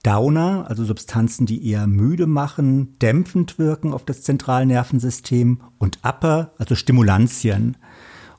Downer, 0.04 0.66
also 0.70 0.86
Substanzen, 0.86 1.48
die 1.48 1.68
eher 1.68 1.88
müde 1.88 2.28
machen, 2.28 3.00
dämpfend 3.00 3.58
wirken 3.58 3.92
auf 3.92 4.06
das 4.06 4.22
Zentralnervensystem 4.22 5.62
und 5.80 6.00
Upper, 6.04 6.54
also 6.60 6.76
Stimulantien. 6.76 7.78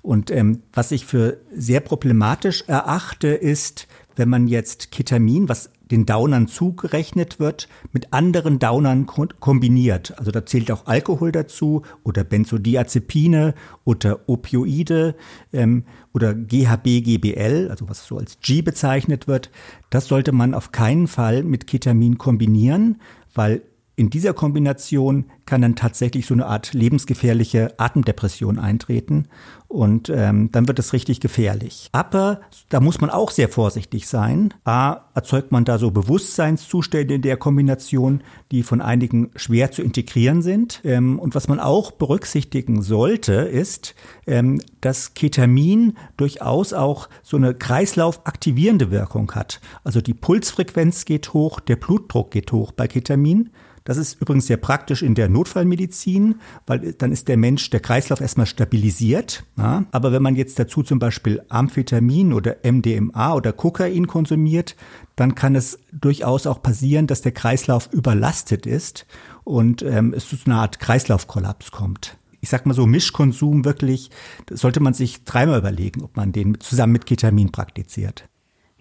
Und 0.00 0.30
ähm, 0.30 0.62
was 0.72 0.92
ich 0.92 1.04
für 1.04 1.38
sehr 1.52 1.80
problematisch 1.80 2.62
erachte, 2.68 3.28
ist, 3.28 3.88
wenn 4.14 4.28
man 4.28 4.46
jetzt 4.46 4.92
Ketamin, 4.92 5.48
was 5.48 5.70
den 5.90 6.07
Downern 6.07 6.49
zugerechnet 6.49 7.38
wird, 7.38 7.68
mit 7.92 8.12
anderen 8.12 8.59
Downern 8.59 9.07
kombiniert. 9.07 10.18
Also 10.18 10.31
da 10.31 10.44
zählt 10.44 10.70
auch 10.70 10.87
Alkohol 10.87 11.33
dazu 11.33 11.83
oder 12.03 12.25
Benzodiazepine 12.25 13.55
oder 13.85 14.29
Opioide 14.29 15.14
ähm, 15.53 15.85
oder 16.12 16.35
GHB, 16.35 17.03
GBL, 17.05 17.68
also 17.70 17.88
was 17.88 18.07
so 18.07 18.18
als 18.18 18.40
G 18.40 18.62
bezeichnet 18.62 19.29
wird. 19.29 19.51
Das 19.90 20.09
sollte 20.09 20.33
man 20.33 20.55
auf 20.55 20.72
keinen 20.72 21.07
Fall 21.07 21.42
mit 21.42 21.66
Ketamin 21.66 22.18
kombinieren, 22.18 23.01
weil 23.35 23.62
in 23.96 24.11
dieser 24.11 24.35
Kombination 24.35 25.24
kann 25.46 25.62
dann 25.62 25.74
tatsächlich 25.74 26.26
so 26.26 26.35
eine 26.35 26.46
Art 26.46 26.74
lebensgefährliche 26.74 27.72
Atemdepression 27.78 28.59
eintreten 28.59 29.28
und 29.68 30.11
ähm, 30.11 30.50
dann 30.52 30.68
wird 30.68 30.78
es 30.78 30.92
richtig 30.92 31.20
gefährlich. 31.20 31.88
Aber 31.92 32.42
da 32.68 32.80
muss 32.80 33.00
man 33.00 33.09
auch 33.09 33.30
sehr 33.30 33.48
vorsichtig 33.48 34.06
sein. 34.06 34.52
A, 34.64 35.00
erzeugt 35.14 35.50
man 35.50 35.64
da 35.64 35.78
so 35.78 35.90
Bewusstseinszustände 35.90 37.14
in 37.14 37.22
der 37.22 37.38
Kombination, 37.38 38.22
die 38.52 38.62
von 38.62 38.82
einigen 38.82 39.30
schwer 39.35 39.72
zu 39.72 39.82
integrieren 39.82 40.42
sind. 40.42 40.82
Ähm, 40.85 41.18
und 41.18 41.35
was 41.35 41.48
man 41.48 41.59
auch 41.59 41.90
berücksichtigen 41.90 42.82
sollte, 42.82 43.32
ist, 43.32 43.94
ähm, 44.26 44.61
dass 44.82 45.14
Ketamin 45.14 45.96
durchaus 46.18 46.74
auch 46.74 47.09
so 47.22 47.38
eine 47.38 47.54
kreislaufaktivierende 47.54 48.90
Wirkung 48.90 49.32
hat. 49.32 49.61
Also 49.85 50.02
die 50.02 50.14
Pulsfrequenz 50.14 51.06
geht 51.06 51.32
hoch, 51.32 51.61
der 51.61 51.76
Blutdruck 51.76 52.30
geht 52.30 52.52
hoch 52.52 52.72
bei 52.72 52.88
Ketamin. 52.88 53.50
Das 53.87 53.99
ist 53.99 54.20
übrigens 54.20 54.49
sehr 54.49 54.57
praktisch 54.57 55.03
in 55.03 55.14
der 55.14 55.29
Notfallmedizin, 55.29 56.40
weil 56.66 56.92
dann 56.92 57.12
ist 57.12 57.29
der 57.29 57.37
Mensch, 57.37 57.70
der 57.70 57.79
Kreislauf 57.79 58.20
erstmal 58.20 58.46
stabilisiert. 58.46 59.44
Ja? 59.57 59.85
Aber 59.92 60.11
wenn 60.11 60.22
man 60.22 60.35
jetzt 60.35 60.59
dazu 60.59 60.83
zum 60.83 60.99
Beispiel 60.99 61.40
Amphetamin 61.49 62.33
oder 62.33 62.57
MDMA 62.64 63.33
oder 63.33 63.53
Kokain 63.53 64.09
konsumiert, 64.09 64.75
dann 65.14 65.37
kann 65.37 65.55
es 65.55 65.79
durchaus 65.92 66.49
auch 66.49 66.62
passieren, 66.62 67.07
dass 67.07 67.22
der 67.22 67.33
Kreislauf 67.33 67.88
überlastet 67.92 68.66
ist 68.66 69.07
und 69.44 69.83
ähm, 69.83 70.12
es 70.14 70.29
zu 70.29 70.37
einer 70.46 70.61
Art 70.61 70.81
Kreislaufkollaps 70.81 71.70
kommt 71.70 72.18
ich 72.42 72.51
sag 72.51 72.64
mal 72.64 72.75
so, 72.75 72.87
Mischkonsum 72.87 73.64
wirklich, 73.64 74.11
sollte 74.51 74.79
man 74.79 74.94
sich 74.94 75.25
dreimal 75.25 75.59
überlegen, 75.59 76.05
ob 76.05 76.16
man 76.16 76.31
den 76.31 76.61
zusammen 76.61 76.92
mit 76.92 77.05
Ketamin 77.05 77.51
praktiziert. 77.51 78.29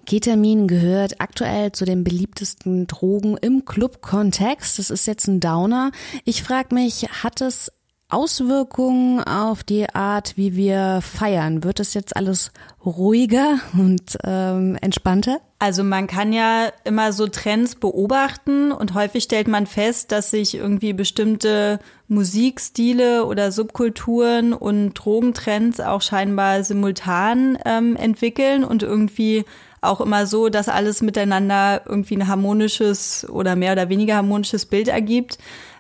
Ketamin 0.06 0.68
gehört 0.68 1.20
aktuell 1.20 1.72
zu 1.72 1.86
den 1.86 2.04
beliebtesten 2.04 2.88
Drogen 2.88 3.38
im 3.38 3.66
Club-Kontext. 3.66 4.80
Das 4.80 4.90
ist 4.90 5.08
jetzt 5.08 5.28
ein 5.28 5.40
Downer. 5.40 5.92
Ich 6.24 6.44
frage 6.44 6.74
mich, 6.74 7.08
hat 7.24 7.42
es 7.42 7.72
Auswirkungen 8.08 9.20
auf 9.24 9.64
die 9.64 9.90
Art, 9.90 10.38
wie 10.38 10.56
wir 10.56 11.02
feiern? 11.02 11.64
Wird 11.64 11.80
es 11.80 11.96
jetzt 11.96 12.16
alles 12.16 12.52
ruhiger 12.86 13.60
und 13.74 14.18
ähm, 14.24 14.78
entspannter? 14.80 15.40
Also 15.58 15.84
man 15.84 16.06
kann 16.06 16.32
ja 16.32 16.70
immer 16.84 17.12
so 17.14 17.28
Trends 17.28 17.76
beobachten 17.76 18.72
und 18.72 18.94
häufig 18.94 19.24
stellt 19.24 19.48
man 19.48 19.66
fest, 19.66 20.12
dass 20.12 20.30
sich 20.30 20.54
irgendwie 20.54 20.94
bestimmte 20.94 21.80
Musikstile 22.08 23.26
oder 23.26 23.52
Subkulturen 23.52 24.54
und 24.54 24.94
Drogentrends 24.94 25.80
auch 25.80 26.04
scheinbar 26.04 26.64
simultan 26.64 27.58
ähm, 27.66 27.96
entwickeln 27.96 28.64
und 28.64 28.84
irgendwie 28.84 29.46
auch 29.88 30.02
immer 30.02 30.26
so, 30.28 30.50
dass 30.50 30.70
alles 30.70 31.02
miteinander 31.02 31.82
irgendwie 31.86 32.18
ein 32.18 32.28
harmonisches 32.28 33.28
oder 33.30 33.56
mehr 33.56 33.74
oder 33.74 33.90
weniger 33.90 34.16
harmonisches 34.16 34.66
Bild 34.66 34.88
ergibt, 34.88 35.38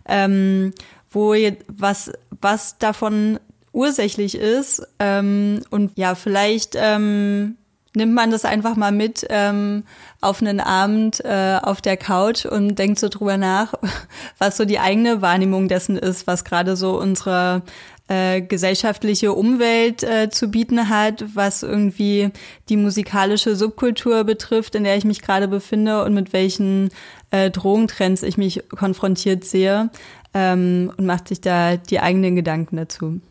ähm, 0.08 0.74
wo 1.10 1.34
was, 1.68 2.12
was 2.42 2.78
davon 2.78 3.40
ursächlich 3.72 4.36
ist. 4.36 4.88
Ähm, 5.00 5.62
und 5.70 5.92
ja, 5.98 6.16
vielleicht 6.16 6.76
ähm, 6.76 7.58
nimmt 7.96 8.14
man 8.14 8.32
das 8.32 8.46
einfach 8.46 8.76
mal 8.76 8.92
mit 8.92 9.26
ähm, 9.30 9.84
auf 10.22 10.42
einen 10.42 10.60
Abend 10.60 11.24
äh, 11.24 11.60
auf 11.62 11.82
der 11.82 11.98
Couch 11.98 12.46
und 12.46 12.76
denkt 12.76 13.00
so 13.00 13.10
drüber 13.10 13.38
nach, 13.38 13.74
was 14.38 14.58
so 14.58 14.66
die 14.66 14.80
eigene 14.80 15.22
Wahrnehmung 15.22 15.68
dessen 15.68 15.98
ist, 15.98 16.28
was 16.28 16.44
gerade 16.46 16.76
so 16.76 17.00
unsere 17.00 17.64
äh, 18.08 18.42
gesellschaftliche 18.42 19.34
Umwelt 19.34 20.04
äh, 20.04 20.30
zu 20.30 20.50
bieten 20.50 20.90
hat, 20.90 21.26
was 21.34 21.64
irgendwie 21.64 22.30
die 22.70 22.78
musikalische 22.78 23.56
Subkultur 23.56 24.24
betrifft, 24.24 24.76
in 24.76 24.84
der 24.84 24.96
ich 24.96 25.06
mich 25.06 25.22
gerade 25.22 25.48
befinde 25.48 26.04
und 26.04 26.14
mit 26.14 26.34
welchen 26.34 26.90
äh, 27.32 27.50
Drogentrends 27.50 28.24
ich 28.24 28.38
mich 28.38 28.64
konfrontiert 28.70 29.44
sehe 29.44 29.90
ähm, 30.34 30.92
und 30.98 31.06
macht 31.06 31.28
sich 31.30 31.42
da 31.42 31.78
die 31.78 32.00
eigenen 32.00 32.36
Gedanken 32.36 32.78
dazu. 32.78 33.22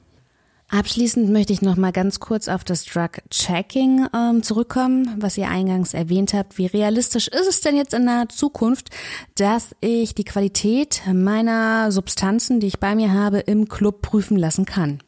Abschließend 0.74 1.30
möchte 1.30 1.52
ich 1.52 1.62
noch 1.62 1.76
mal 1.76 1.92
ganz 1.92 2.18
kurz 2.18 2.48
auf 2.48 2.64
das 2.64 2.84
Drug 2.84 3.22
Checking 3.30 4.08
ähm, 4.12 4.42
zurückkommen, 4.42 5.08
was 5.20 5.38
ihr 5.38 5.48
eingangs 5.48 5.94
erwähnt 5.94 6.34
habt. 6.34 6.58
Wie 6.58 6.66
realistisch 6.66 7.28
ist 7.28 7.46
es 7.48 7.60
denn 7.60 7.76
jetzt 7.76 7.94
in 7.94 8.06
naher 8.06 8.28
Zukunft, 8.28 8.90
dass 9.36 9.76
ich 9.80 10.16
die 10.16 10.24
Qualität 10.24 11.02
meiner 11.14 11.92
Substanzen, 11.92 12.58
die 12.58 12.66
ich 12.66 12.80
bei 12.80 12.96
mir 12.96 13.12
habe, 13.12 13.38
im 13.38 13.68
Club 13.68 14.02
prüfen 14.02 14.36
lassen 14.36 14.64
kann? 14.64 14.98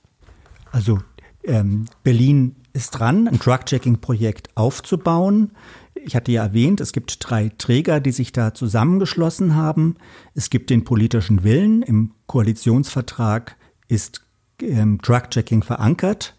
Also 0.70 1.00
ähm, 1.42 1.86
Berlin 2.04 2.54
ist 2.72 2.92
dran, 2.92 3.26
ein 3.26 3.40
Drug 3.40 3.64
Checking 3.64 4.00
Projekt 4.00 4.56
aufzubauen. 4.56 5.50
Ich 5.96 6.14
hatte 6.14 6.30
ja 6.30 6.44
erwähnt, 6.44 6.80
es 6.80 6.92
gibt 6.92 7.16
drei 7.18 7.50
Träger, 7.58 7.98
die 7.98 8.12
sich 8.12 8.30
da 8.30 8.54
zusammengeschlossen 8.54 9.56
haben. 9.56 9.96
Es 10.32 10.48
gibt 10.48 10.70
den 10.70 10.84
politischen 10.84 11.42
Willen. 11.42 11.82
Im 11.82 12.12
Koalitionsvertrag 12.28 13.56
ist 13.88 14.25
ähm, 14.62 14.98
Drug-Checking 14.98 15.62
verankert 15.62 16.34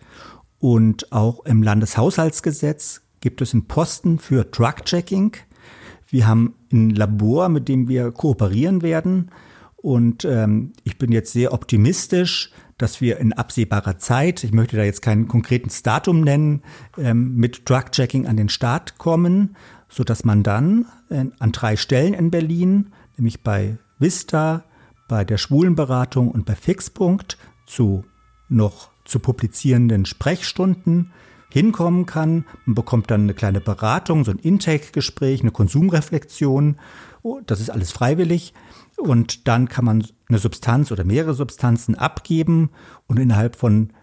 und 0.60 1.12
auch 1.12 1.46
im 1.46 1.64
Landeshaushaltsgesetz 1.64 3.02
gibt 3.20 3.42
es 3.42 3.54
einen 3.54 3.68
Posten 3.68 4.20
für 4.20 4.44
Drug-Checking. 4.44 5.38
Wir 6.10 6.28
haben 6.28 6.56
ein 6.72 6.92
Labor, 6.92 7.50
mit 7.50 7.68
dem 7.68 7.88
wir 7.88 8.12
kooperieren 8.12 8.82
werden 8.82 9.32
und 9.76 10.26
ähm, 10.26 10.74
ich 10.84 10.98
bin 10.98 11.12
jetzt 11.12 11.34
sehr 11.34 11.54
optimistisch, 11.54 12.52
dass 12.78 13.02
wir 13.02 13.18
in 13.18 13.34
absehbarer 13.34 13.98
Zeit, 13.98 14.44
ich 14.44 14.52
möchte 14.52 14.78
da 14.78 14.84
jetzt 14.84 15.02
kein 15.02 15.28
konkretes 15.28 15.84
Datum 15.84 16.22
nennen, 16.22 16.62
ähm, 16.98 17.36
mit 17.36 17.70
Drug-Checking 17.70 18.28
an 18.28 18.38
den 18.38 18.50
Start 18.50 18.98
kommen, 18.98 19.56
so 19.90 20.04
dass 20.04 20.24
man 20.24 20.44
dann 20.44 20.86
äh, 21.10 21.26
an 21.40 21.52
drei 21.52 21.76
Stellen 21.76 22.14
in 22.14 22.32
Berlin, 22.32 22.92
nämlich 23.18 23.42
bei 23.44 23.78
Vista, 24.00 24.64
bei 25.08 25.24
der 25.24 25.38
Schwulenberatung 25.38 26.30
und 26.30 26.46
bei 26.46 26.56
Fixpunkt 26.56 27.38
zu 27.68 28.04
noch 28.50 28.90
zu 29.06 29.20
publizierenden 29.20 30.06
Sprechstunden 30.06 31.12
hinkommen 31.50 32.06
kann. 32.06 32.46
Man 32.66 32.76
bekommt 32.76 33.10
dann 33.12 33.22
eine 33.22 33.34
kleine 33.34 33.62
Beratung, 33.62 34.26
so 34.26 34.32
ein 34.32 34.40
Intake-Gespräch, 34.40 35.42
eine 35.42 35.52
Konsumreflexion. 35.52 36.78
Oh, 37.22 37.40
das 37.46 37.62
ist 37.62 37.70
alles 37.70 37.92
freiwillig. 37.92 38.54
Und 38.98 39.48
dann 39.48 39.70
kann 39.70 39.86
man 39.86 40.06
eine 40.28 40.40
Substanz 40.40 40.92
oder 40.92 41.04
mehrere 41.04 41.34
Substanzen 41.34 41.96
abgeben 41.96 42.72
und 43.06 43.20
innerhalb 43.20 43.56
von 43.56 43.94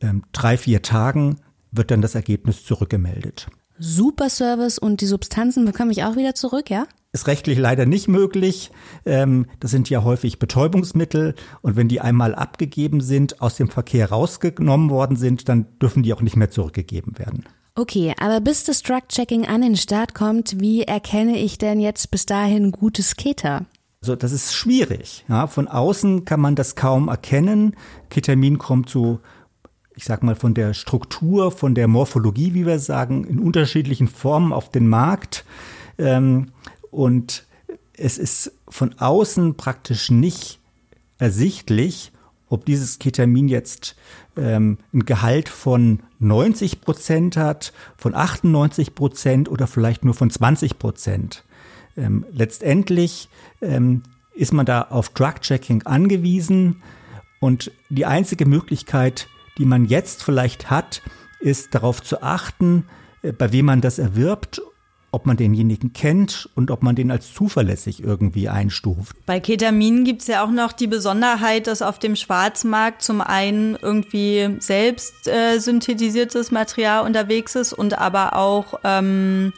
ähm, 0.00 0.22
drei, 0.32 0.58
vier 0.58 0.82
Tagen 0.82 1.40
wird 1.72 1.90
dann 1.90 2.02
das 2.02 2.14
Ergebnis 2.14 2.64
zurückgemeldet. 2.64 3.48
Super 3.78 4.30
Service 4.30 4.78
und 4.78 5.00
die 5.00 5.06
Substanzen 5.06 5.64
bekomme 5.64 5.92
ich 5.92 6.04
auch 6.04 6.16
wieder 6.16 6.34
zurück, 6.34 6.70
ja? 6.70 6.86
Ist 7.12 7.26
rechtlich 7.26 7.58
leider 7.58 7.86
nicht 7.86 8.08
möglich. 8.08 8.70
Ähm, 9.06 9.46
das 9.60 9.70
sind 9.70 9.88
ja 9.88 10.02
häufig 10.02 10.38
Betäubungsmittel 10.38 11.34
und 11.62 11.76
wenn 11.76 11.88
die 11.88 12.00
einmal 12.00 12.34
abgegeben 12.34 13.00
sind, 13.00 13.40
aus 13.40 13.56
dem 13.56 13.68
Verkehr 13.68 14.10
rausgenommen 14.10 14.90
worden 14.90 15.16
sind, 15.16 15.48
dann 15.48 15.66
dürfen 15.80 16.02
die 16.02 16.12
auch 16.12 16.22
nicht 16.22 16.36
mehr 16.36 16.50
zurückgegeben 16.50 17.18
werden. 17.18 17.44
Okay, 17.76 18.14
aber 18.20 18.40
bis 18.40 18.62
das 18.64 18.82
Drug-Checking 18.82 19.46
an 19.46 19.62
den 19.62 19.76
Start 19.76 20.14
kommt, 20.14 20.60
wie 20.60 20.82
erkenne 20.82 21.38
ich 21.38 21.58
denn 21.58 21.80
jetzt 21.80 22.10
bis 22.12 22.24
dahin 22.26 22.70
gute 22.70 23.02
Skater? 23.02 23.66
Also 24.00 24.14
das 24.16 24.32
ist 24.32 24.54
schwierig. 24.54 25.24
Ja, 25.28 25.46
von 25.46 25.66
außen 25.66 26.24
kann 26.24 26.38
man 26.38 26.54
das 26.54 26.76
kaum 26.76 27.08
erkennen. 27.08 27.74
Ketamin 28.10 28.58
kommt 28.58 28.90
so, 28.90 29.20
ich 29.96 30.04
sag 30.04 30.22
mal, 30.22 30.34
von 30.34 30.54
der 30.54 30.74
Struktur, 30.74 31.52
von 31.52 31.74
der 31.74 31.88
Morphologie, 31.88 32.54
wie 32.54 32.66
wir 32.66 32.78
sagen, 32.78 33.24
in 33.24 33.38
unterschiedlichen 33.38 34.08
Formen 34.08 34.52
auf 34.52 34.70
den 34.70 34.88
Markt. 34.88 35.44
Ähm, 35.98 36.48
und 36.90 37.46
es 37.96 38.18
ist 38.18 38.52
von 38.68 38.98
außen 38.98 39.56
praktisch 39.56 40.10
nicht 40.10 40.60
ersichtlich, 41.18 42.12
ob 42.48 42.66
dieses 42.66 42.98
Ketamin 42.98 43.48
jetzt 43.48 43.96
ähm, 44.36 44.78
ein 44.92 45.04
Gehalt 45.04 45.48
von 45.48 46.00
90 46.18 46.80
Prozent 46.80 47.36
hat, 47.36 47.72
von 47.96 48.14
98 48.14 48.94
Prozent 48.94 49.50
oder 49.50 49.66
vielleicht 49.66 50.04
nur 50.04 50.14
von 50.14 50.30
20 50.30 50.78
Prozent. 50.78 51.44
Ähm, 51.96 52.24
letztendlich 52.32 53.28
ähm, 53.60 54.02
ist 54.34 54.52
man 54.52 54.66
da 54.66 54.82
auf 54.82 55.10
Drug-Checking 55.10 55.84
angewiesen. 55.84 56.82
Und 57.40 57.70
die 57.90 58.06
einzige 58.06 58.46
Möglichkeit, 58.46 59.28
die 59.58 59.64
man 59.64 59.84
jetzt 59.84 60.22
vielleicht 60.22 60.70
hat, 60.70 61.02
ist 61.40 61.74
darauf 61.74 62.02
zu 62.02 62.22
achten, 62.22 62.86
äh, 63.22 63.32
bei 63.32 63.52
wem 63.52 63.66
man 63.66 63.80
das 63.80 63.98
erwirbt 63.98 64.60
ob 65.14 65.26
man 65.26 65.36
denjenigen 65.36 65.92
kennt 65.92 66.48
und 66.56 66.72
ob 66.72 66.82
man 66.82 66.96
den 66.96 67.12
als 67.12 67.32
zuverlässig 67.32 68.02
irgendwie 68.02 68.48
einstuft. 68.48 69.14
Bei 69.26 69.38
Ketamin 69.38 70.02
gibt 70.02 70.22
es 70.22 70.26
ja 70.26 70.44
auch 70.44 70.50
noch 70.50 70.72
die 70.72 70.88
Besonderheit, 70.88 71.68
dass 71.68 71.82
auf 71.82 72.00
dem 72.00 72.16
Schwarzmarkt 72.16 73.00
zum 73.00 73.20
einen 73.20 73.76
irgendwie 73.80 74.56
selbst 74.58 75.28
äh, 75.28 75.60
synthetisiertes 75.60 76.50
Material 76.50 77.06
unterwegs 77.06 77.54
ist 77.54 77.72
und 77.72 77.96
aber 77.96 78.34
auch 78.34 78.80
ähm, 78.82 79.52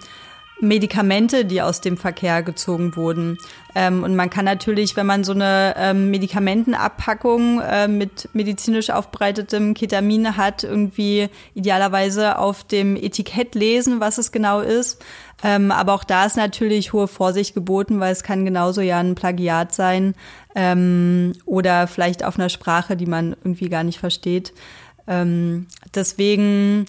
Medikamente, 0.60 1.44
die 1.44 1.60
aus 1.60 1.80
dem 1.82 1.96
Verkehr 1.96 2.42
gezogen 2.42 2.96
wurden. 2.96 3.38
Ähm, 3.74 4.02
und 4.02 4.16
man 4.16 4.30
kann 4.30 4.46
natürlich, 4.46 4.96
wenn 4.96 5.06
man 5.06 5.22
so 5.22 5.32
eine 5.32 5.74
ähm, 5.76 6.10
Medikamentenabpackung 6.10 7.60
äh, 7.60 7.88
mit 7.88 8.30
medizinisch 8.32 8.88
aufbereitetem 8.90 9.74
Ketamin 9.74 10.36
hat, 10.36 10.64
irgendwie 10.64 11.28
idealerweise 11.54 12.38
auf 12.38 12.64
dem 12.64 12.96
Etikett 12.96 13.54
lesen, 13.54 14.00
was 14.00 14.16
es 14.16 14.32
genau 14.32 14.60
ist. 14.60 15.04
Ähm, 15.44 15.70
aber 15.70 15.92
auch 15.92 16.04
da 16.04 16.24
ist 16.24 16.38
natürlich 16.38 16.94
hohe 16.94 17.08
Vorsicht 17.08 17.54
geboten, 17.54 18.00
weil 18.00 18.12
es 18.12 18.22
kann 18.22 18.46
genauso 18.46 18.80
ja 18.80 18.98
ein 18.98 19.14
Plagiat 19.14 19.74
sein 19.74 20.14
ähm, 20.54 21.34
oder 21.44 21.86
vielleicht 21.86 22.24
auf 22.24 22.38
einer 22.38 22.48
Sprache, 22.48 22.96
die 22.96 23.04
man 23.04 23.36
irgendwie 23.44 23.68
gar 23.68 23.84
nicht 23.84 23.98
versteht. 23.98 24.54
Ähm, 25.06 25.66
deswegen 25.94 26.86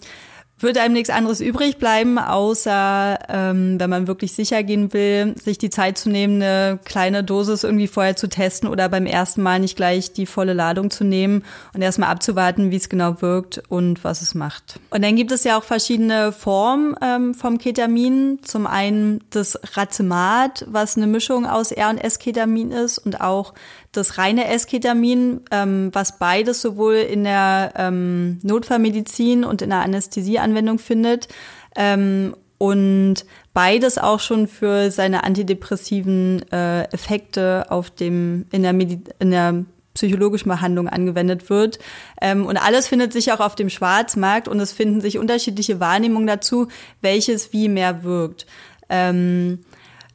wird 0.60 0.78
einem 0.78 0.94
nichts 0.94 1.10
anderes 1.10 1.40
übrig 1.40 1.78
bleiben, 1.78 2.18
außer 2.18 3.20
ähm, 3.30 3.80
wenn 3.80 3.90
man 3.90 4.08
wirklich 4.08 4.34
sicher 4.34 4.64
gehen 4.64 4.92
will, 4.92 5.36
sich 5.40 5.58
die 5.58 5.70
Zeit 5.70 5.98
zu 5.98 6.10
nehmen, 6.10 6.42
eine 6.42 6.80
kleine 6.84 7.24
Dosis 7.24 7.64
irgendwie 7.64 7.88
vorher 7.88 8.16
zu 8.16 8.28
testen 8.28 8.68
oder 8.68 8.90
beim 8.90 9.06
ersten 9.06 9.44
Mal 9.44 9.60
nicht 9.60 9.76
gleich 9.76 10.14
die 10.14 10.26
volle 10.26 10.54
Ladung 10.54 10.90
zu 10.90 11.04
nehmen 11.04 11.44
und 11.74 11.82
erstmal 11.82 12.10
abzuwarten, 12.10 12.72
wie 12.72 12.78
es 12.78 12.90
genau 12.90 13.22
wirkt 13.22 13.62
und 13.70 14.04
was 14.04 14.22
es 14.22 14.34
macht. 14.34 14.80
Und 14.90 15.04
dann 15.04 15.16
gibt 15.16 15.32
es 15.32 15.44
ja 15.44 15.58
auch 15.60 15.64
verschiedene 15.64 16.32
Formen 16.32 16.96
ähm, 17.02 17.36
vom 17.36 17.60
Ketamin. 17.60 18.40
Zum 18.42 18.66
einen 18.66 19.24
das 19.30 19.60
Racemat, 19.76 20.66
was 20.68 20.98
eine 20.98 21.08
Mischung 21.08 21.46
aus 21.46 21.72
R- 21.72 21.90
und 21.90 21.98
S-Ketamin 21.98 22.72
ist 22.72 22.98
und 22.98 23.22
auch 23.22 23.54
das 23.98 24.18
reine 24.18 24.48
Esketamin, 24.48 25.42
ähm, 25.52 25.90
was 25.94 26.20
beides 26.20 26.62
sowohl 26.62 26.96
in 26.96 27.24
der 27.24 27.74
ähm, 27.76 28.40
Notfallmedizin 28.44 29.44
und 29.44 29.62
in 29.62 29.70
der 29.70 29.82
Anästhesieanwendung 29.82 30.80
findet 30.80 31.28
ähm, 31.76 32.36
und 32.58 33.26
beides 33.54 33.98
auch 33.98 34.20
schon 34.20 34.48
für 34.48 34.92
seine 34.92 35.24
antidepressiven 35.24 36.44
äh, 36.52 36.84
Effekte 36.94 37.66
auf 37.70 37.90
dem 37.90 38.46
in 38.52 38.64
der, 38.64 38.74
Medi 38.74 39.00
in 39.20 39.32
der 39.32 39.66
psychologischen 39.94 40.50
Behandlung 40.50 40.88
angewendet 40.88 41.50
wird. 41.50 41.80
Ähm, 42.22 42.46
und 42.46 42.58
alles 42.58 42.88
findet 42.88 43.14
sich 43.14 43.32
auch 43.32 43.40
auf 43.40 43.56
dem 43.56 43.70
Schwarzmarkt 43.70 44.48
und 44.48 44.60
es 44.60 44.72
finden 44.72 45.02
sich 45.02 45.18
unterschiedliche 45.18 45.80
Wahrnehmungen 45.80 46.28
dazu, 46.28 46.68
welches 47.02 47.52
wie 47.52 47.68
mehr 47.68 48.04
wirkt. 48.04 48.46
Ähm, 48.90 49.60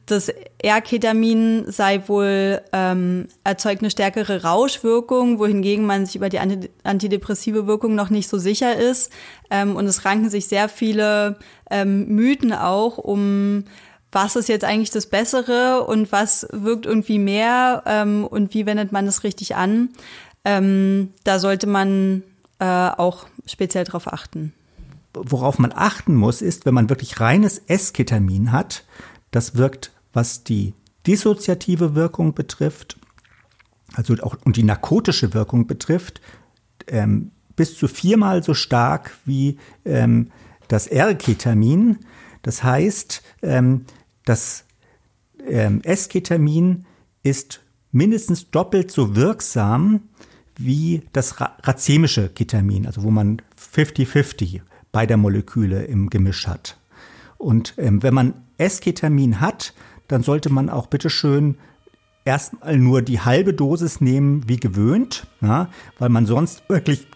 das 0.05 0.29
R-Ketamin 0.61 1.71
sei 1.71 2.01
wohl 2.07 2.61
ähm, 2.73 3.27
erzeugt 3.43 3.81
eine 3.81 3.91
stärkere 3.91 4.43
Rauschwirkung, 4.43 5.39
wohingegen 5.39 5.85
man 5.85 6.05
sich 6.05 6.15
über 6.17 6.29
die 6.29 6.39
antidepressive 6.83 7.67
Wirkung 7.67 7.95
noch 7.95 8.09
nicht 8.09 8.27
so 8.27 8.37
sicher 8.37 8.75
ist. 8.75 9.11
Ähm, 9.49 9.75
und 9.75 9.85
es 9.85 10.03
ranken 10.03 10.29
sich 10.29 10.47
sehr 10.47 10.67
viele 10.67 11.37
ähm, 11.69 12.07
Mythen 12.07 12.53
auch 12.53 12.97
um 12.97 13.63
was 14.13 14.35
ist 14.35 14.47
jetzt 14.47 14.63
eigentlich 14.63 14.91
das 14.91 15.07
Bessere 15.07 15.83
und 15.85 16.11
was 16.11 16.47
wirkt 16.51 16.85
irgendwie 16.85 17.19
mehr 17.19 17.83
ähm, 17.85 18.25
und 18.25 18.53
wie 18.53 18.65
wendet 18.65 18.91
man 18.91 19.05
das 19.05 19.23
richtig 19.23 19.55
an. 19.55 19.89
Ähm, 20.45 21.13
da 21.23 21.39
sollte 21.39 21.67
man 21.67 22.23
äh, 22.59 22.65
auch 22.65 23.25
speziell 23.45 23.83
darauf 23.83 24.11
achten. 24.11 24.53
Worauf 25.13 25.59
man 25.59 25.73
achten 25.73 26.15
muss, 26.15 26.41
ist, 26.41 26.65
wenn 26.65 26.73
man 26.73 26.89
wirklich 26.89 27.19
reines 27.19 27.57
S-Ketamin 27.67 28.51
hat, 28.51 28.83
das 29.31 29.55
wirkt, 29.57 29.91
was 30.13 30.43
die 30.43 30.73
dissoziative 31.05 31.95
Wirkung 31.95 32.33
betrifft, 32.33 32.97
also 33.93 34.15
auch 34.21 34.37
und 34.45 34.57
die 34.57 34.63
narkotische 34.63 35.33
Wirkung 35.33 35.67
betrifft, 35.67 36.21
ähm, 36.87 37.31
bis 37.55 37.77
zu 37.77 37.87
viermal 37.87 38.43
so 38.43 38.53
stark 38.53 39.11
wie 39.25 39.57
ähm, 39.85 40.31
das 40.67 40.87
R-Ketamin. 40.87 41.99
Das 42.41 42.63
heißt, 42.63 43.21
ähm, 43.41 43.85
das 44.25 44.65
ähm, 45.45 45.81
S-Ketamin 45.83 46.85
ist 47.21 47.61
mindestens 47.91 48.49
doppelt 48.49 48.91
so 48.91 49.15
wirksam 49.15 50.01
wie 50.57 51.03
das 51.13 51.39
racemische 51.39 52.29
Ketamin, 52.29 52.85
also 52.85 53.03
wo 53.03 53.11
man 53.11 53.41
50-50 53.75 54.61
beider 54.91 55.17
Moleküle 55.17 55.83
im 55.85 56.09
Gemisch 56.09 56.47
hat. 56.47 56.77
Und 57.37 57.73
ähm, 57.77 58.03
wenn 58.03 58.13
man 58.13 58.33
Esketamin 58.57 59.41
hat, 59.41 59.73
dann 60.13 60.21
sollte 60.23 60.51
man 60.51 60.69
auch 60.69 60.85
bitteschön 60.85 61.57
erstmal 62.23 62.77
nur 62.77 63.01
die 63.01 63.19
halbe 63.19 63.53
Dosis 63.53 63.99
nehmen 63.99 64.47
wie 64.47 64.57
gewöhnt, 64.57 65.25
ja, 65.41 65.69
weil 65.97 66.09
man 66.09 66.25
sonst 66.25 66.63
wirklich 66.69 67.07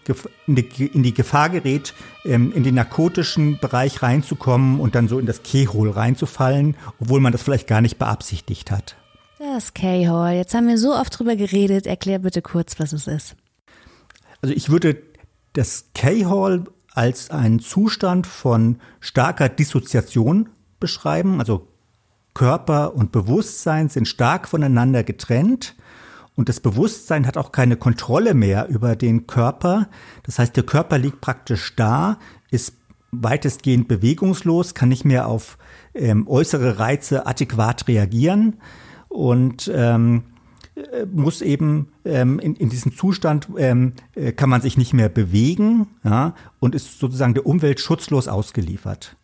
in 0.46 0.56
die, 0.56 0.86
in 0.86 1.02
die 1.02 1.14
Gefahr 1.14 1.48
gerät, 1.48 1.94
ähm, 2.24 2.52
in 2.52 2.64
den 2.64 2.74
narkotischen 2.74 3.58
Bereich 3.60 4.02
reinzukommen 4.02 4.80
und 4.80 4.94
dann 4.96 5.06
so 5.06 5.18
in 5.18 5.26
das 5.26 5.42
Kehol 5.42 5.90
reinzufallen, 5.90 6.76
obwohl 7.00 7.20
man 7.20 7.32
das 7.32 7.42
vielleicht 7.42 7.68
gar 7.68 7.80
nicht 7.80 7.98
beabsichtigt 7.98 8.70
hat. 8.70 8.96
Das 9.38 9.72
K-Hole. 9.72 10.34
Jetzt 10.34 10.54
haben 10.54 10.66
wir 10.66 10.78
so 10.78 10.94
oft 10.94 11.16
drüber 11.16 11.36
geredet. 11.36 11.86
Erklär 11.86 12.18
bitte 12.18 12.42
kurz, 12.42 12.80
was 12.80 12.92
es 12.92 13.06
ist. 13.06 13.36
Also 14.42 14.52
ich 14.52 14.68
würde 14.70 15.00
das 15.52 15.86
K-Hole 15.94 16.64
als 16.92 17.30
einen 17.30 17.60
Zustand 17.60 18.26
von 18.26 18.80
starker 18.98 19.48
Dissoziation 19.48 20.48
beschreiben. 20.80 21.38
Also 21.38 21.68
Körper 22.38 22.94
und 22.94 23.10
Bewusstsein 23.10 23.88
sind 23.88 24.06
stark 24.06 24.46
voneinander 24.46 25.02
getrennt 25.02 25.74
und 26.36 26.48
das 26.48 26.60
Bewusstsein 26.60 27.26
hat 27.26 27.36
auch 27.36 27.50
keine 27.50 27.76
Kontrolle 27.76 28.32
mehr 28.32 28.68
über 28.68 28.94
den 28.94 29.26
Körper. 29.26 29.88
Das 30.22 30.38
heißt, 30.38 30.54
der 30.54 30.62
Körper 30.62 30.98
liegt 30.98 31.20
praktisch 31.20 31.74
da, 31.74 32.20
ist 32.52 32.74
weitestgehend 33.10 33.88
bewegungslos, 33.88 34.74
kann 34.74 34.88
nicht 34.88 35.04
mehr 35.04 35.26
auf 35.26 35.58
ähm, 35.94 36.28
äußere 36.28 36.78
Reize 36.78 37.26
adäquat 37.26 37.88
reagieren 37.88 38.58
und 39.08 39.68
ähm, 39.74 40.22
äh, 40.76 41.06
muss 41.06 41.42
eben 41.42 41.88
ähm, 42.04 42.38
in, 42.38 42.54
in 42.54 42.68
diesem 42.68 42.94
Zustand 42.94 43.48
ähm, 43.58 43.94
äh, 44.14 44.30
kann 44.30 44.48
man 44.48 44.60
sich 44.60 44.76
nicht 44.78 44.94
mehr 44.94 45.08
bewegen 45.08 45.88
ja, 46.04 46.36
und 46.60 46.76
ist 46.76 47.00
sozusagen 47.00 47.34
der 47.34 47.46
Umwelt 47.46 47.80
schutzlos 47.80 48.28
ausgeliefert. 48.28 49.16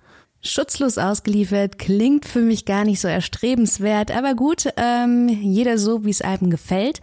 Schutzlos 0.46 0.98
ausgeliefert 0.98 1.78
klingt 1.78 2.26
für 2.26 2.42
mich 2.42 2.66
gar 2.66 2.84
nicht 2.84 3.00
so 3.00 3.08
erstrebenswert, 3.08 4.10
aber 4.10 4.34
gut, 4.34 4.68
ähm, 4.76 5.28
jeder 5.28 5.78
so, 5.78 6.04
wie 6.04 6.10
es 6.10 6.20
einem 6.20 6.50
gefällt. 6.50 7.00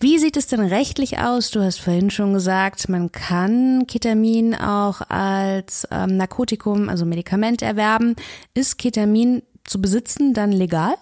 Wie 0.00 0.18
sieht 0.18 0.36
es 0.36 0.48
denn 0.48 0.60
rechtlich 0.60 1.18
aus? 1.18 1.50
Du 1.50 1.62
hast 1.62 1.80
vorhin 1.80 2.10
schon 2.10 2.34
gesagt, 2.34 2.90
man 2.90 3.10
kann 3.10 3.86
Ketamin 3.86 4.54
auch 4.54 5.00
als 5.08 5.88
ähm, 5.90 6.18
Narkotikum, 6.18 6.90
also 6.90 7.06
Medikament 7.06 7.62
erwerben. 7.62 8.16
Ist 8.52 8.76
Ketamin 8.76 9.42
zu 9.64 9.80
besitzen 9.80 10.34
dann 10.34 10.52
legal? 10.52 10.94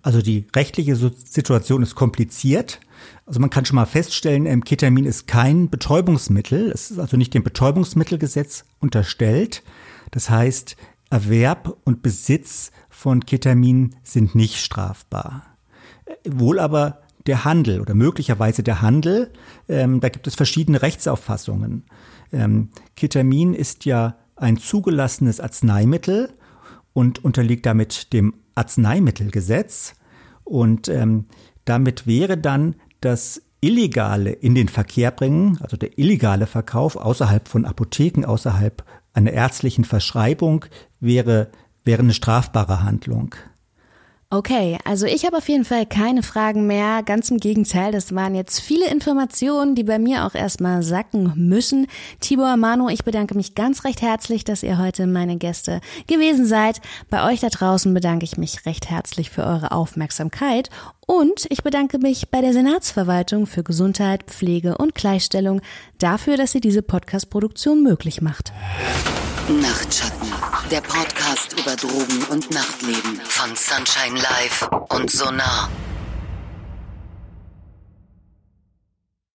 Also 0.00 0.22
die 0.22 0.46
rechtliche 0.56 0.96
Situation 0.96 1.82
ist 1.82 1.94
kompliziert. 1.94 2.80
Also 3.26 3.40
man 3.40 3.50
kann 3.50 3.66
schon 3.66 3.76
mal 3.76 3.86
feststellen, 3.86 4.46
ähm, 4.46 4.64
Ketamin 4.64 5.04
ist 5.04 5.26
kein 5.26 5.68
Betäubungsmittel. 5.68 6.70
Es 6.70 6.90
ist 6.90 6.98
also 6.98 7.18
nicht 7.18 7.34
dem 7.34 7.42
Betäubungsmittelgesetz 7.42 8.64
unterstellt. 8.80 9.62
Das 10.10 10.30
heißt, 10.30 10.76
Erwerb 11.10 11.76
und 11.84 12.02
Besitz 12.02 12.70
von 12.88 13.24
Ketamin 13.24 13.96
sind 14.02 14.34
nicht 14.34 14.56
strafbar. 14.56 15.56
Wohl 16.26 16.58
aber 16.58 17.02
der 17.26 17.44
Handel 17.44 17.80
oder 17.80 17.94
möglicherweise 17.94 18.62
der 18.62 18.82
Handel, 18.82 19.32
ähm, 19.68 20.00
da 20.00 20.08
gibt 20.08 20.26
es 20.26 20.34
verschiedene 20.34 20.82
Rechtsauffassungen. 20.82 21.84
Ähm, 22.32 22.70
Ketamin 22.96 23.54
ist 23.54 23.84
ja 23.84 24.16
ein 24.36 24.56
zugelassenes 24.56 25.40
Arzneimittel 25.40 26.32
und 26.92 27.24
unterliegt 27.24 27.66
damit 27.66 28.12
dem 28.12 28.34
Arzneimittelgesetz. 28.54 29.94
Und 30.44 30.88
ähm, 30.88 31.26
damit 31.64 32.06
wäre 32.06 32.36
dann 32.36 32.76
das 33.00 33.42
Illegale 33.60 34.30
in 34.30 34.54
den 34.54 34.68
Verkehr 34.68 35.10
bringen, 35.10 35.58
also 35.62 35.76
der 35.76 35.98
illegale 35.98 36.46
Verkauf 36.46 36.96
außerhalb 36.96 37.48
von 37.48 37.64
Apotheken, 37.64 38.26
außerhalb 38.26 38.84
einer 39.14 39.32
ärztlichen 39.32 39.84
Verschreibung, 39.84 40.66
wäre, 41.04 41.48
wäre 41.84 42.02
eine 42.02 42.14
strafbare 42.14 42.82
Handlung. 42.82 43.34
Okay, 44.36 44.78
also 44.84 45.06
ich 45.06 45.24
habe 45.24 45.36
auf 45.36 45.48
jeden 45.48 45.64
Fall 45.64 45.86
keine 45.86 46.24
Fragen 46.24 46.66
mehr. 46.66 47.04
Ganz 47.04 47.30
im 47.30 47.36
Gegenteil, 47.36 47.92
das 47.92 48.16
waren 48.16 48.34
jetzt 48.34 48.58
viele 48.58 48.90
Informationen, 48.90 49.76
die 49.76 49.84
bei 49.84 50.00
mir 50.00 50.26
auch 50.26 50.34
erstmal 50.34 50.82
sacken 50.82 51.32
müssen. 51.36 51.86
Tibor 52.18 52.56
Manu, 52.56 52.88
ich 52.88 53.04
bedanke 53.04 53.36
mich 53.36 53.54
ganz 53.54 53.84
recht 53.84 54.02
herzlich, 54.02 54.42
dass 54.42 54.64
ihr 54.64 54.76
heute 54.78 55.06
meine 55.06 55.36
Gäste 55.36 55.80
gewesen 56.08 56.46
seid. 56.46 56.80
Bei 57.10 57.30
euch 57.30 57.40
da 57.40 57.48
draußen 57.48 57.94
bedanke 57.94 58.24
ich 58.24 58.36
mich 58.36 58.66
recht 58.66 58.90
herzlich 58.90 59.30
für 59.30 59.44
eure 59.44 59.70
Aufmerksamkeit 59.70 60.68
und 61.06 61.46
ich 61.50 61.62
bedanke 61.62 61.98
mich 61.98 62.30
bei 62.30 62.40
der 62.40 62.52
Senatsverwaltung 62.52 63.46
für 63.46 63.62
Gesundheit, 63.62 64.24
Pflege 64.24 64.78
und 64.78 64.94
Gleichstellung 64.94 65.60
dafür, 65.98 66.36
dass 66.36 66.52
sie 66.52 66.60
diese 66.60 66.82
Podcast-Produktion 66.82 67.82
möglich 67.82 68.20
macht. 68.20 68.52
Nachtschatten, 69.48 70.32
der 70.70 70.80
Podcast 70.80 71.52
über 71.58 71.76
Drogen 71.76 72.24
und 72.30 72.50
Nachtleben 72.50 73.20
von 73.24 73.54
Sunshine 73.54 74.18
Live 74.18 74.68
und 74.88 75.10
Sonar. 75.10 75.68